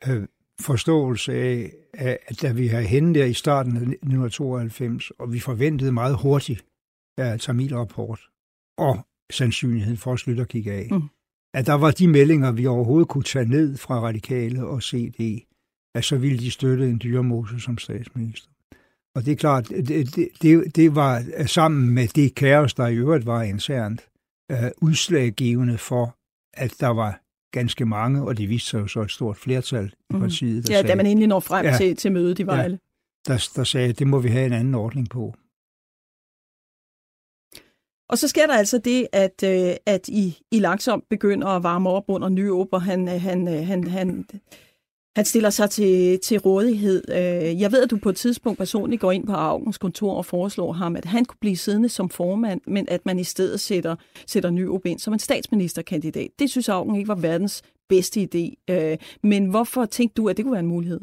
øh, 0.09 0.27
forståelse 0.61 1.33
af, 1.33 1.73
at 1.95 2.43
da 2.43 2.53
vi 2.53 2.67
har 2.67 2.81
henne 2.81 3.15
der 3.15 3.25
i 3.25 3.35
starten 3.35 3.73
af 3.73 3.81
1992, 3.81 5.11
og 5.11 5.33
vi 5.33 5.41
forventede 5.41 5.93
meget 5.93 6.17
hurtigt 6.17 6.65
af 7.19 7.41
Tamil-rapport, 7.41 8.21
og 8.79 8.99
sandsynligheden 9.33 9.97
for 9.97 10.13
at 10.13 10.19
slutte 10.19 10.45
kigge 10.45 10.73
af. 10.73 10.89
Mm 10.91 11.09
at 11.55 11.67
der 11.67 11.75
var 11.75 11.91
de 11.91 12.09
meldinger, 12.09 12.53
vi 12.53 12.67
overhovedet 12.67 13.09
kunne 13.09 13.25
tage 13.25 13.45
ned 13.49 13.77
fra 13.77 14.01
Radikale 14.01 14.67
og 14.67 14.83
CD, 14.83 15.41
at 15.95 16.05
så 16.05 16.17
ville 16.17 16.39
de 16.39 16.51
støtte 16.51 16.89
en 16.91 17.01
dyremose 17.03 17.61
som 17.61 17.79
statsminister. 17.79 18.49
Og 19.15 19.25
det 19.25 19.33
er 19.33 19.37
klart, 19.37 19.69
det, 19.69 20.17
det, 20.43 20.77
det 20.77 20.95
var 20.95 21.23
sammen 21.47 21.91
med 21.91 22.09
det 22.09 22.35
kaos, 22.35 22.75
der 22.75 22.87
i 22.87 22.97
øvrigt 22.97 23.27
var 23.27 23.43
internt, 23.43 24.07
øh, 24.51 24.59
udslaggivende 24.83 25.79
for, 25.79 26.17
at 26.55 26.75
der 26.81 26.89
var 26.89 27.21
ganske 27.53 27.87
mange, 27.87 28.23
og 28.23 28.39
det 28.39 28.49
viste 28.49 28.71
sig 28.71 28.81
jo 28.81 28.87
så 28.87 29.01
et 29.03 29.11
stort 29.11 29.37
flertal 29.37 29.85
i 30.11 30.13
Mhm. 30.13 30.21
partiet, 30.21 30.67
der, 30.67 30.75
Ja, 30.75 30.79
sagde, 30.81 30.89
da 30.89 30.95
man 30.97 31.07
endelig 31.07 31.29
når 31.29 31.41
frem 31.41 31.67
Ja. 31.67 31.77
til, 31.77 31.97
til 31.97 32.13
mødet 32.13 32.39
i 32.39 32.43
Vejle. 32.47 32.79
der, 33.27 33.49
der 33.57 33.65
sagde, 33.65 33.89
at 33.89 33.99
det 33.99 34.07
må 34.07 34.19
vi 34.19 34.29
have 34.29 34.47
en 34.47 34.53
anden 34.53 34.75
ordning 34.75 35.09
på. 35.09 35.35
Og 38.11 38.19
så 38.19 38.29
sker 38.29 38.47
der 38.47 38.55
altså 38.55 38.79
det, 38.79 39.07
at, 39.13 39.43
øh, 39.45 39.75
at 39.87 40.09
I, 40.09 40.39
I 40.51 40.59
langsomt 40.59 41.05
begynder 41.11 41.47
at 41.47 41.63
varme 41.63 41.91
op 41.91 42.05
under 42.09 42.29
Nyåb, 42.29 42.69
og 42.73 42.83
han, 42.83 43.09
øh, 43.09 43.21
han, 43.21 43.49
øh, 43.49 43.67
han, 43.67 43.87
han, 43.87 44.25
han 45.17 45.25
stiller 45.25 45.51
sig 45.51 45.71
til, 45.71 46.21
til 46.21 46.39
rådighed. 46.39 47.05
Øh, 47.09 47.61
jeg 47.61 47.73
ved, 47.73 47.83
at 47.83 47.91
du 47.91 47.97
på 47.97 48.09
et 48.09 48.17
tidspunkt 48.17 48.59
personligt 48.59 49.01
går 49.01 49.13
ind 49.13 49.27
på 49.27 49.33
Augens 49.33 49.79
kontor 49.79 50.15
og 50.15 50.27
foreslår 50.27 50.73
ham, 50.73 50.97
at 50.97 51.05
han 51.05 51.25
kunne 51.25 51.39
blive 51.41 51.57
siddende 51.57 51.89
som 51.89 52.09
formand, 52.09 52.61
men 52.67 52.87
at 52.89 53.07
man 53.07 53.19
i 53.19 53.25
stedet 53.25 53.61
sætter, 53.61 53.97
sætter 54.27 54.51
Nyrup 54.51 54.87
ind 54.87 54.99
som 54.99 55.13
en 55.13 55.19
statsministerkandidat. 55.19 56.31
Det 56.39 56.51
synes 56.51 56.69
Augen 56.69 56.97
ikke 56.97 57.09
var 57.09 57.15
verdens 57.15 57.63
bedste 57.89 58.29
idé. 58.35 58.75
Men 59.23 59.47
hvorfor 59.47 59.85
tænkte 59.85 60.23
du, 60.23 60.29
at 60.29 60.37
det 60.37 60.45
kunne 60.45 60.53
være 60.53 60.61
en 60.61 60.67
mulighed? 60.67 61.01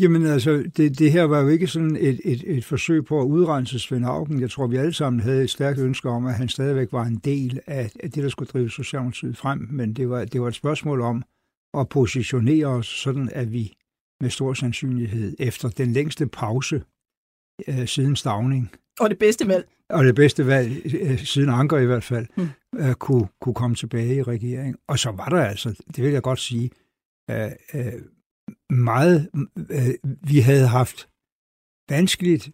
Jamen 0.00 0.26
altså, 0.26 0.70
det, 0.76 0.98
det 0.98 1.12
her 1.12 1.22
var 1.24 1.40
jo 1.40 1.48
ikke 1.48 1.66
sådan 1.66 1.96
et, 2.00 2.20
et, 2.24 2.42
et 2.46 2.64
forsøg 2.64 3.04
på 3.04 3.20
at 3.20 3.24
udrense 3.24 3.78
Svend 3.78 4.06
Augen. 4.06 4.40
Jeg 4.40 4.50
tror, 4.50 4.66
vi 4.66 4.76
alle 4.76 4.92
sammen 4.92 5.20
havde 5.20 5.44
et 5.44 5.50
stærkt 5.50 5.78
ønske 5.78 6.08
om, 6.08 6.26
at 6.26 6.34
han 6.34 6.48
stadigvæk 6.48 6.92
var 6.92 7.04
en 7.04 7.16
del 7.16 7.60
af, 7.66 7.90
af 8.00 8.10
det, 8.10 8.22
der 8.22 8.28
skulle 8.28 8.48
drive 8.52 8.70
Socialdemokratiet 8.70 9.36
frem. 9.36 9.68
Men 9.70 9.92
det 9.92 10.10
var, 10.10 10.24
det 10.24 10.40
var 10.40 10.48
et 10.48 10.54
spørgsmål 10.54 11.00
om 11.00 11.22
at 11.78 11.88
positionere 11.88 12.66
os 12.66 12.86
sådan, 12.86 13.28
at 13.32 13.52
vi 13.52 13.72
med 14.20 14.30
stor 14.30 14.52
sandsynlighed 14.54 15.36
efter 15.38 15.68
den 15.68 15.92
længste 15.92 16.26
pause 16.26 16.82
øh, 17.68 17.86
siden 17.86 18.16
Stavning, 18.16 18.70
Og 19.00 19.10
det 19.10 19.18
bedste 19.18 19.48
valg. 19.48 19.68
og 19.88 20.04
det 20.04 20.14
bedste 20.14 20.46
valg 20.46 20.82
øh, 21.00 21.18
siden 21.18 21.48
Anker 21.48 21.78
i 21.78 21.86
hvert 21.86 22.04
fald, 22.04 22.26
Mm. 22.36 22.48
øh, 22.78 22.94
kunne, 22.94 23.28
kunne 23.40 23.54
komme 23.54 23.76
tilbage 23.76 24.14
i 24.16 24.22
regeringen. 24.22 24.76
Og 24.88 24.98
så 24.98 25.10
var 25.10 25.28
der 25.28 25.44
altså, 25.44 25.82
det 25.96 26.04
vil 26.04 26.12
jeg 26.12 26.22
godt 26.22 26.38
sige, 26.40 26.70
øh, 27.30 27.50
øh, 27.74 27.92
meget, 28.70 29.30
øh, 29.70 30.12
vi 30.22 30.38
havde 30.40 30.66
haft 30.66 31.08
vanskeligt 31.90 32.50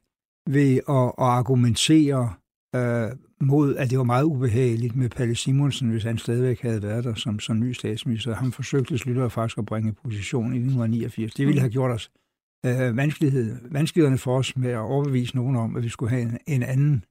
ved 0.46 0.74
at, 0.88 1.04
at 1.04 1.12
argumentere 1.18 2.32
øh, 2.76 3.10
mod, 3.40 3.76
at 3.76 3.90
det 3.90 3.98
var 3.98 4.04
meget 4.04 4.24
ubehageligt 4.24 4.96
med 4.96 5.08
Palle 5.08 5.34
Simonsen, 5.34 5.90
hvis 5.90 6.02
han 6.04 6.18
stadigvæk 6.18 6.62
havde 6.62 6.82
været 6.82 7.04
der 7.04 7.14
som, 7.14 7.40
som 7.40 7.60
ny 7.60 7.72
statsminister. 7.72 8.34
Han 8.34 8.52
forsøgte 8.52 8.98
Slytter 8.98 9.28
faktisk 9.28 9.58
at 9.58 9.66
bringe 9.66 9.92
position 9.92 10.44
i 10.52 10.56
1989. 10.56 11.34
Det 11.34 11.46
ville 11.46 11.60
have 11.60 11.70
gjort 11.70 11.90
os 11.90 12.10
øh, 12.66 12.96
vanskelighed, 12.96 13.56
vanskelighederne 13.70 14.18
for 14.18 14.38
os 14.38 14.56
med 14.56 14.70
at 14.70 14.78
overbevise 14.78 15.36
nogen 15.36 15.56
om, 15.56 15.76
at 15.76 15.82
vi 15.82 15.88
skulle 15.88 16.10
have 16.10 16.22
en, 16.22 16.38
en 16.46 16.62
anden 16.62 17.04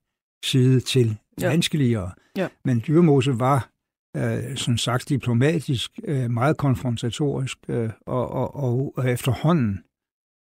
side 0.44 0.80
til 0.80 1.16
Ja. 1.40 1.48
vanskeligere. 1.48 2.10
Ja. 2.36 2.48
Men 2.64 2.82
Dyrmose 2.86 3.38
var, 3.38 3.70
øh, 4.16 4.56
som 4.56 4.76
sagt, 4.78 5.08
diplomatisk, 5.08 5.90
øh, 6.04 6.30
meget 6.30 6.56
konfrontatorisk, 6.56 7.58
øh, 7.68 7.90
og, 8.06 8.28
og, 8.30 8.56
og, 8.56 8.92
og 8.96 9.10
efterhånden 9.10 9.80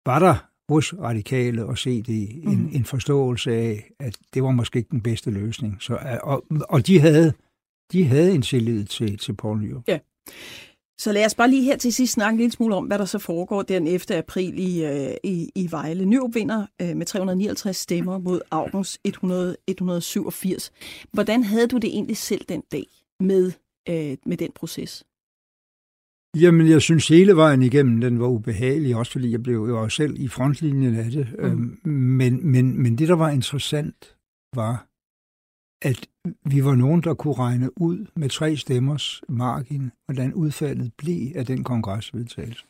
var 0.05 0.19
der 0.19 0.35
hos 0.69 0.93
radikale 0.99 1.65
og 1.65 1.77
CD 1.77 2.09
en, 2.09 2.49
Mhm. 2.49 2.69
en 2.73 2.85
forståelse 2.85 3.51
af, 3.51 3.91
at 3.99 4.17
det 4.33 4.43
var 4.43 4.51
måske 4.51 4.77
ikke 4.79 4.89
den 4.91 5.01
bedste 5.01 5.31
løsning. 5.31 5.77
Så, 5.79 5.93
øh, 5.93 6.17
og, 6.23 6.43
og 6.69 6.87
de 6.87 6.99
havde 6.99 7.33
de 7.91 8.03
havde 8.05 8.35
en 8.35 8.41
tillid 8.41 8.85
til, 8.85 9.17
til 9.17 9.33
Poul 9.33 9.59
Nyrup. 9.61 9.83
Så 10.99 11.11
lad 11.11 11.25
os 11.25 11.35
bare 11.35 11.49
lige 11.49 11.63
her 11.63 11.77
til 11.77 11.93
sidst 11.93 12.13
snakke 12.13 12.33
en 12.33 12.37
lille 12.37 12.51
smule 12.51 12.75
om, 12.75 12.85
hvad 12.85 12.99
der 12.99 13.05
så 13.05 13.19
foregår 13.19 13.61
den 13.61 13.87
11. 13.87 14.17
april 14.17 14.59
i, 14.59 14.85
i, 15.23 15.51
i 15.55 15.67
Vejle. 15.71 16.05
Nyrup 16.05 16.35
vinder 16.35 16.65
med 16.93 17.05
359 17.05 17.77
stemmer 17.77 18.17
mod 18.17 18.41
Augens 18.51 18.99
100, 19.03 19.55
187. 19.67 20.71
Hvordan 21.11 21.43
havde 21.43 21.67
du 21.67 21.77
det 21.77 21.87
egentlig 21.87 22.17
selv 22.17 22.45
den 22.49 22.63
dag 22.71 22.85
med, 23.19 23.51
øh, 23.89 24.17
med 24.25 24.37
den 24.37 24.51
proces? 24.55 25.05
Jamen, 26.35 26.69
jeg 26.69 26.81
synes 26.81 27.07
hele 27.07 27.35
vejen 27.35 27.61
igennem, 27.61 28.01
den 28.01 28.19
var 28.19 28.27
ubehagelig, 28.27 28.95
også 28.95 29.11
fordi 29.11 29.31
jeg 29.31 29.43
blev 29.43 29.55
jo 29.55 29.89
selv 29.89 30.19
i 30.19 30.27
frontlinjen 30.27 30.95
af 30.95 31.11
det. 31.11 31.27
Mm. 31.39 31.45
Øhm, 31.45 31.79
men, 31.91 32.51
men, 32.51 32.81
men 32.83 32.97
det, 32.97 33.07
der 33.07 33.15
var 33.15 33.29
interessant, 33.29 34.17
var, 34.55 34.87
at 35.81 36.07
vi 36.45 36.65
var 36.65 36.75
nogen, 36.75 37.01
der 37.01 37.13
kunne 37.13 37.33
regne 37.33 37.81
ud 37.81 38.05
med 38.15 38.29
tre 38.29 38.57
stemmers 38.57 39.21
margin, 39.29 39.91
hvordan 40.05 40.33
udfaldet 40.33 40.93
blev 40.97 41.31
af 41.35 41.45
den 41.45 41.63
kongresvedtagelse 41.63 42.65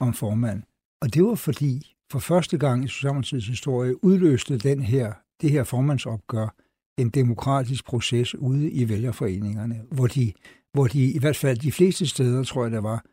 om 0.00 0.14
formand. 0.14 0.62
Og 1.02 1.14
det 1.14 1.24
var 1.24 1.34
fordi, 1.34 1.96
for 2.12 2.18
første 2.18 2.58
gang 2.58 2.84
i 2.84 2.88
Socialdemokratiets 2.88 3.46
historie, 3.46 4.04
udløste 4.04 4.58
den 4.58 4.82
her, 4.82 5.12
det 5.40 5.50
her 5.50 5.64
formandsopgør 5.64 6.63
en 6.98 7.08
demokratisk 7.10 7.84
proces 7.84 8.34
ude 8.34 8.70
i 8.70 8.88
vælgerforeningerne, 8.88 9.80
hvor 9.90 10.06
de 10.06 10.32
hvor 10.74 10.86
de 10.86 11.12
i 11.12 11.18
hvert 11.18 11.36
fald 11.36 11.58
de 11.58 11.72
fleste 11.72 12.06
steder, 12.06 12.44
tror 12.44 12.62
jeg 12.64 12.72
der 12.72 12.80
var, 12.80 13.04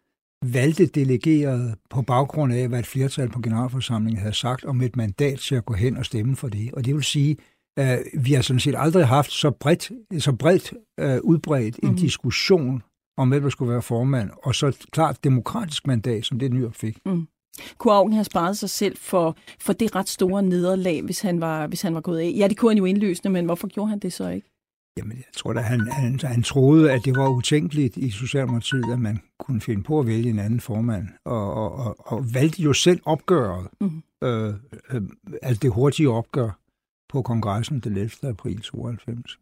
valgte 0.46 0.86
delegeret 0.86 1.76
på 1.90 2.02
baggrund 2.02 2.54
af, 2.54 2.68
hvad 2.68 2.80
et 2.80 2.86
flertal 2.88 3.30
på 3.30 3.42
generalforsamlingen 3.42 4.20
havde 4.22 4.34
sagt 4.34 4.66
om 4.66 4.82
et 4.82 4.96
mandat 4.96 5.40
til 5.40 5.56
at 5.56 5.66
gå 5.66 5.74
hen 5.74 5.98
og 5.98 6.06
stemme 6.06 6.36
for 6.36 6.48
det. 6.50 6.72
Og 6.74 6.86
det 6.86 6.96
vil 6.96 7.04
sige, 7.04 7.38
at 7.78 8.04
vi 8.20 8.34
har 8.34 8.42
sådan 8.42 8.60
set 8.60 8.76
aldrig 8.78 9.08
haft 9.08 9.32
så 9.32 9.52
bredt, 9.52 9.92
så 10.20 10.34
bredt 10.34 10.74
uh, 11.02 11.18
udbredt 11.32 11.80
en 11.84 11.90
Mhm. 11.90 11.98
diskussion 11.98 12.82
om, 13.18 13.30
hvem 13.30 13.42
der 13.42 13.50
skulle 13.50 13.72
være 13.72 13.82
formand, 13.82 14.30
og 14.44 14.56
så 14.56 14.68
et 14.68 14.86
klart 14.92 15.24
demokratisk 15.24 15.88
mandat, 15.88 16.26
som 16.26 16.40
det 16.40 16.54
Nyrup 16.54 16.76
fik. 16.76 16.98
Kunne 17.78 17.94
Augen 17.94 18.14
have 18.14 18.24
sparet 18.24 18.58
sig 18.58 18.70
selv 18.70 18.98
for, 18.98 19.38
for 19.60 19.74
det 19.74 19.96
ret 19.96 20.10
store 20.10 20.44
nederlag, 20.44 21.02
hvis 21.02 21.22
han, 21.22 21.42
var, 21.42 21.68
hvis 21.68 21.82
han 21.82 21.96
var 21.96 22.02
gået 22.02 22.20
af? 22.20 22.34
Ja, 22.38 22.48
det 22.48 22.58
kunne 22.58 22.72
han 22.72 22.78
jo 22.78 22.86
indløsende, 22.86 23.30
men 23.30 23.46
hvorfor 23.46 23.68
gjorde 23.68 23.90
han 23.90 24.00
det 24.00 24.14
så 24.14 24.30
ikke? 24.30 24.48
Jamen, 24.98 25.18
jeg 25.18 25.26
tror 25.38 25.54
da, 25.54 25.60
han, 25.60 25.88
han, 25.92 26.20
han 26.24 26.44
troede, 26.44 26.92
at 26.92 27.06
det 27.06 27.16
var 27.16 27.28
utænkeligt 27.30 27.98
i 27.98 28.10
Socialdemokratiet, 28.12 28.86
at 28.94 29.00
man 29.00 29.20
kunne 29.40 29.62
finde 29.62 29.84
på 29.84 30.00
at 30.00 30.08
vælge 30.08 30.30
en 30.30 30.40
anden 30.40 30.60
formand, 30.60 31.08
og, 31.26 31.54
og, 31.54 31.72
og, 31.76 31.96
og 32.00 32.34
valgte 32.34 32.62
jo 32.62 32.74
selv 32.74 33.00
opgøret, 33.06 33.68
Mhm. 33.82 34.04
øh, 34.24 34.54
øh, 34.92 35.02
altså 35.42 35.60
det 35.62 35.72
hurtige 35.72 36.10
opgør 36.10 36.60
på 37.10 37.22
kongressen 37.22 37.80
den 37.80 37.92
11. 37.98 38.10
april 38.24 38.62
92. 38.62 39.40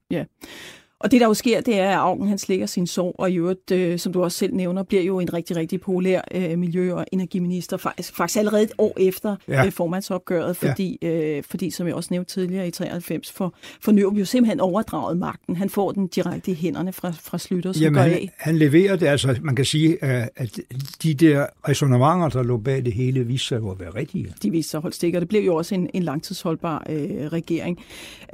Og 1.01 1.11
det, 1.11 1.21
der 1.21 1.27
jo 1.27 1.33
sker, 1.33 1.61
det 1.61 1.79
er, 1.79 1.89
at 1.89 1.95
Augen 1.95 2.27
han 2.27 2.37
slikker 2.37 2.65
sin 2.65 2.87
sorg, 2.87 3.15
og 3.17 3.31
i 3.31 3.35
øvrigt, 3.37 3.71
øh, 3.71 3.99
som 3.99 4.13
du 4.13 4.23
også 4.23 4.37
selv 4.37 4.53
nævner, 4.53 4.83
bliver 4.83 5.03
jo 5.03 5.19
en 5.19 5.33
rigtig, 5.33 5.55
rigtig 5.55 5.81
populær 5.81 6.21
øh, 6.35 6.57
miljø- 6.59 6.93
og 6.93 7.05
energiminister, 7.11 7.77
faktisk, 7.77 8.15
faktisk 8.15 8.39
allerede 8.39 8.63
et 8.63 8.71
år 8.77 8.93
efter 8.97 9.35
Ja. 9.47 9.65
øh, 9.65 9.71
formandsopgøret, 9.71 10.57
fordi, 10.57 10.97
ja. 11.01 11.07
øh, 11.37 11.43
fordi, 11.43 11.69
som 11.69 11.87
jeg 11.87 11.95
også 11.95 12.07
nævnte 12.11 12.33
tidligere 12.33 12.67
i 12.67 12.71
93, 12.71 13.31
for, 13.31 13.53
for 13.81 13.91
Nyrup 13.91 14.17
jo 14.17 14.25
simpelthen 14.25 14.59
overdraget 14.59 15.17
magten. 15.17 15.55
Han 15.55 15.69
får 15.69 15.91
den 15.91 16.07
direkte 16.07 16.51
i 16.51 16.55
hænderne 16.55 16.93
fra, 16.93 17.11
fra 17.11 17.37
Slytter, 17.37 17.71
som 17.71 17.81
Jamen, 17.83 17.93
går 17.95 18.01
han, 18.01 18.11
af. 18.11 18.29
han 18.37 18.57
leverer 18.57 18.95
det, 18.95 19.07
altså 19.07 19.35
man 19.41 19.55
kan 19.55 19.65
sige, 19.65 19.91
øh, 20.05 20.27
at 20.35 20.59
de 21.03 21.13
der 21.13 21.45
resonemanger, 21.67 22.29
der 22.29 22.43
lå 22.43 22.57
bag 22.57 22.85
det 22.85 22.93
hele, 22.93 23.25
viste 23.27 23.47
sig 23.47 23.57
jo 23.59 23.71
at 23.71 23.79
være 23.79 23.89
rigtige. 23.95 24.33
de 24.43 24.51
viste 24.51 24.69
sig 24.71 24.77
at 24.77 24.81
holde 24.81 24.95
stik, 24.95 25.15
og 25.15 25.21
det 25.21 25.29
blev 25.29 25.45
jo 25.45 25.55
også 25.55 25.75
en, 25.75 25.89
en 25.93 26.03
langtidsholdbar 26.03 26.85
øh, 26.89 27.09
regering. 27.27 27.79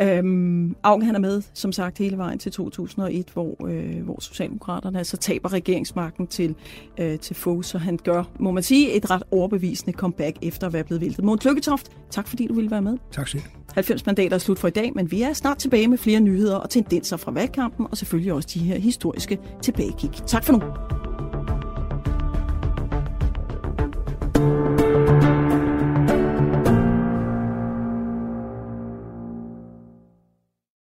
Øhm, 0.01 0.75
Augen 0.83 1.01
han 1.05 1.15
er 1.15 1.19
med, 1.19 1.41
som 1.53 1.71
sagt, 1.71 1.97
hele 1.97 2.17
vejen 2.17 2.39
til 2.39 2.51
2001, 2.55 3.29
hvor, 3.33 3.67
øh, 3.67 4.03
hvor 4.03 4.21
Socialdemokraterne 4.21 4.97
altså 4.97 5.17
taber 5.17 5.53
regeringsmagten 5.53 6.27
til, 6.27 6.55
øh, 6.99 7.19
til 7.19 7.35
Fogh, 7.35 7.63
så 7.63 7.77
han 7.77 7.99
gør, 8.03 8.23
må 8.39 8.51
man 8.51 8.63
sige, 8.63 8.93
et 8.93 9.11
ret 9.11 9.23
overbevisende 9.31 9.97
comeback 9.97 10.37
efter 10.41 10.67
at 10.67 10.73
være 10.73 10.83
blevet 10.83 11.01
væltet. 11.01 11.25
Mogens 11.25 11.45
Lykketoft, 11.45 11.91
tak 12.09 12.27
fordi 12.27 12.47
du 12.47 12.53
ville 12.53 12.71
være 12.71 12.81
med. 12.81 12.97
Tak 13.11 13.27
selv. 13.27 13.43
90 13.73 14.05
mandater 14.05 14.35
er 14.35 14.39
slut 14.39 14.59
for 14.59 14.67
i 14.67 14.71
dag, 14.71 14.91
men 14.95 15.11
vi 15.11 15.21
er 15.21 15.33
snart 15.33 15.57
tilbage 15.57 15.87
med 15.87 15.97
flere 15.97 16.19
nyheder 16.19 16.55
og 16.55 16.69
tendenser 16.69 17.17
fra 17.17 17.31
valgkampen, 17.31 17.87
og 17.91 17.97
selvfølgelig 17.97 18.33
også 18.33 18.49
de 18.53 18.59
her 18.59 18.79
historiske 18.79 19.39
tilbagekig. 19.61 20.11
Tak 20.27 20.43
for 20.43 20.53
nu. 20.53 20.61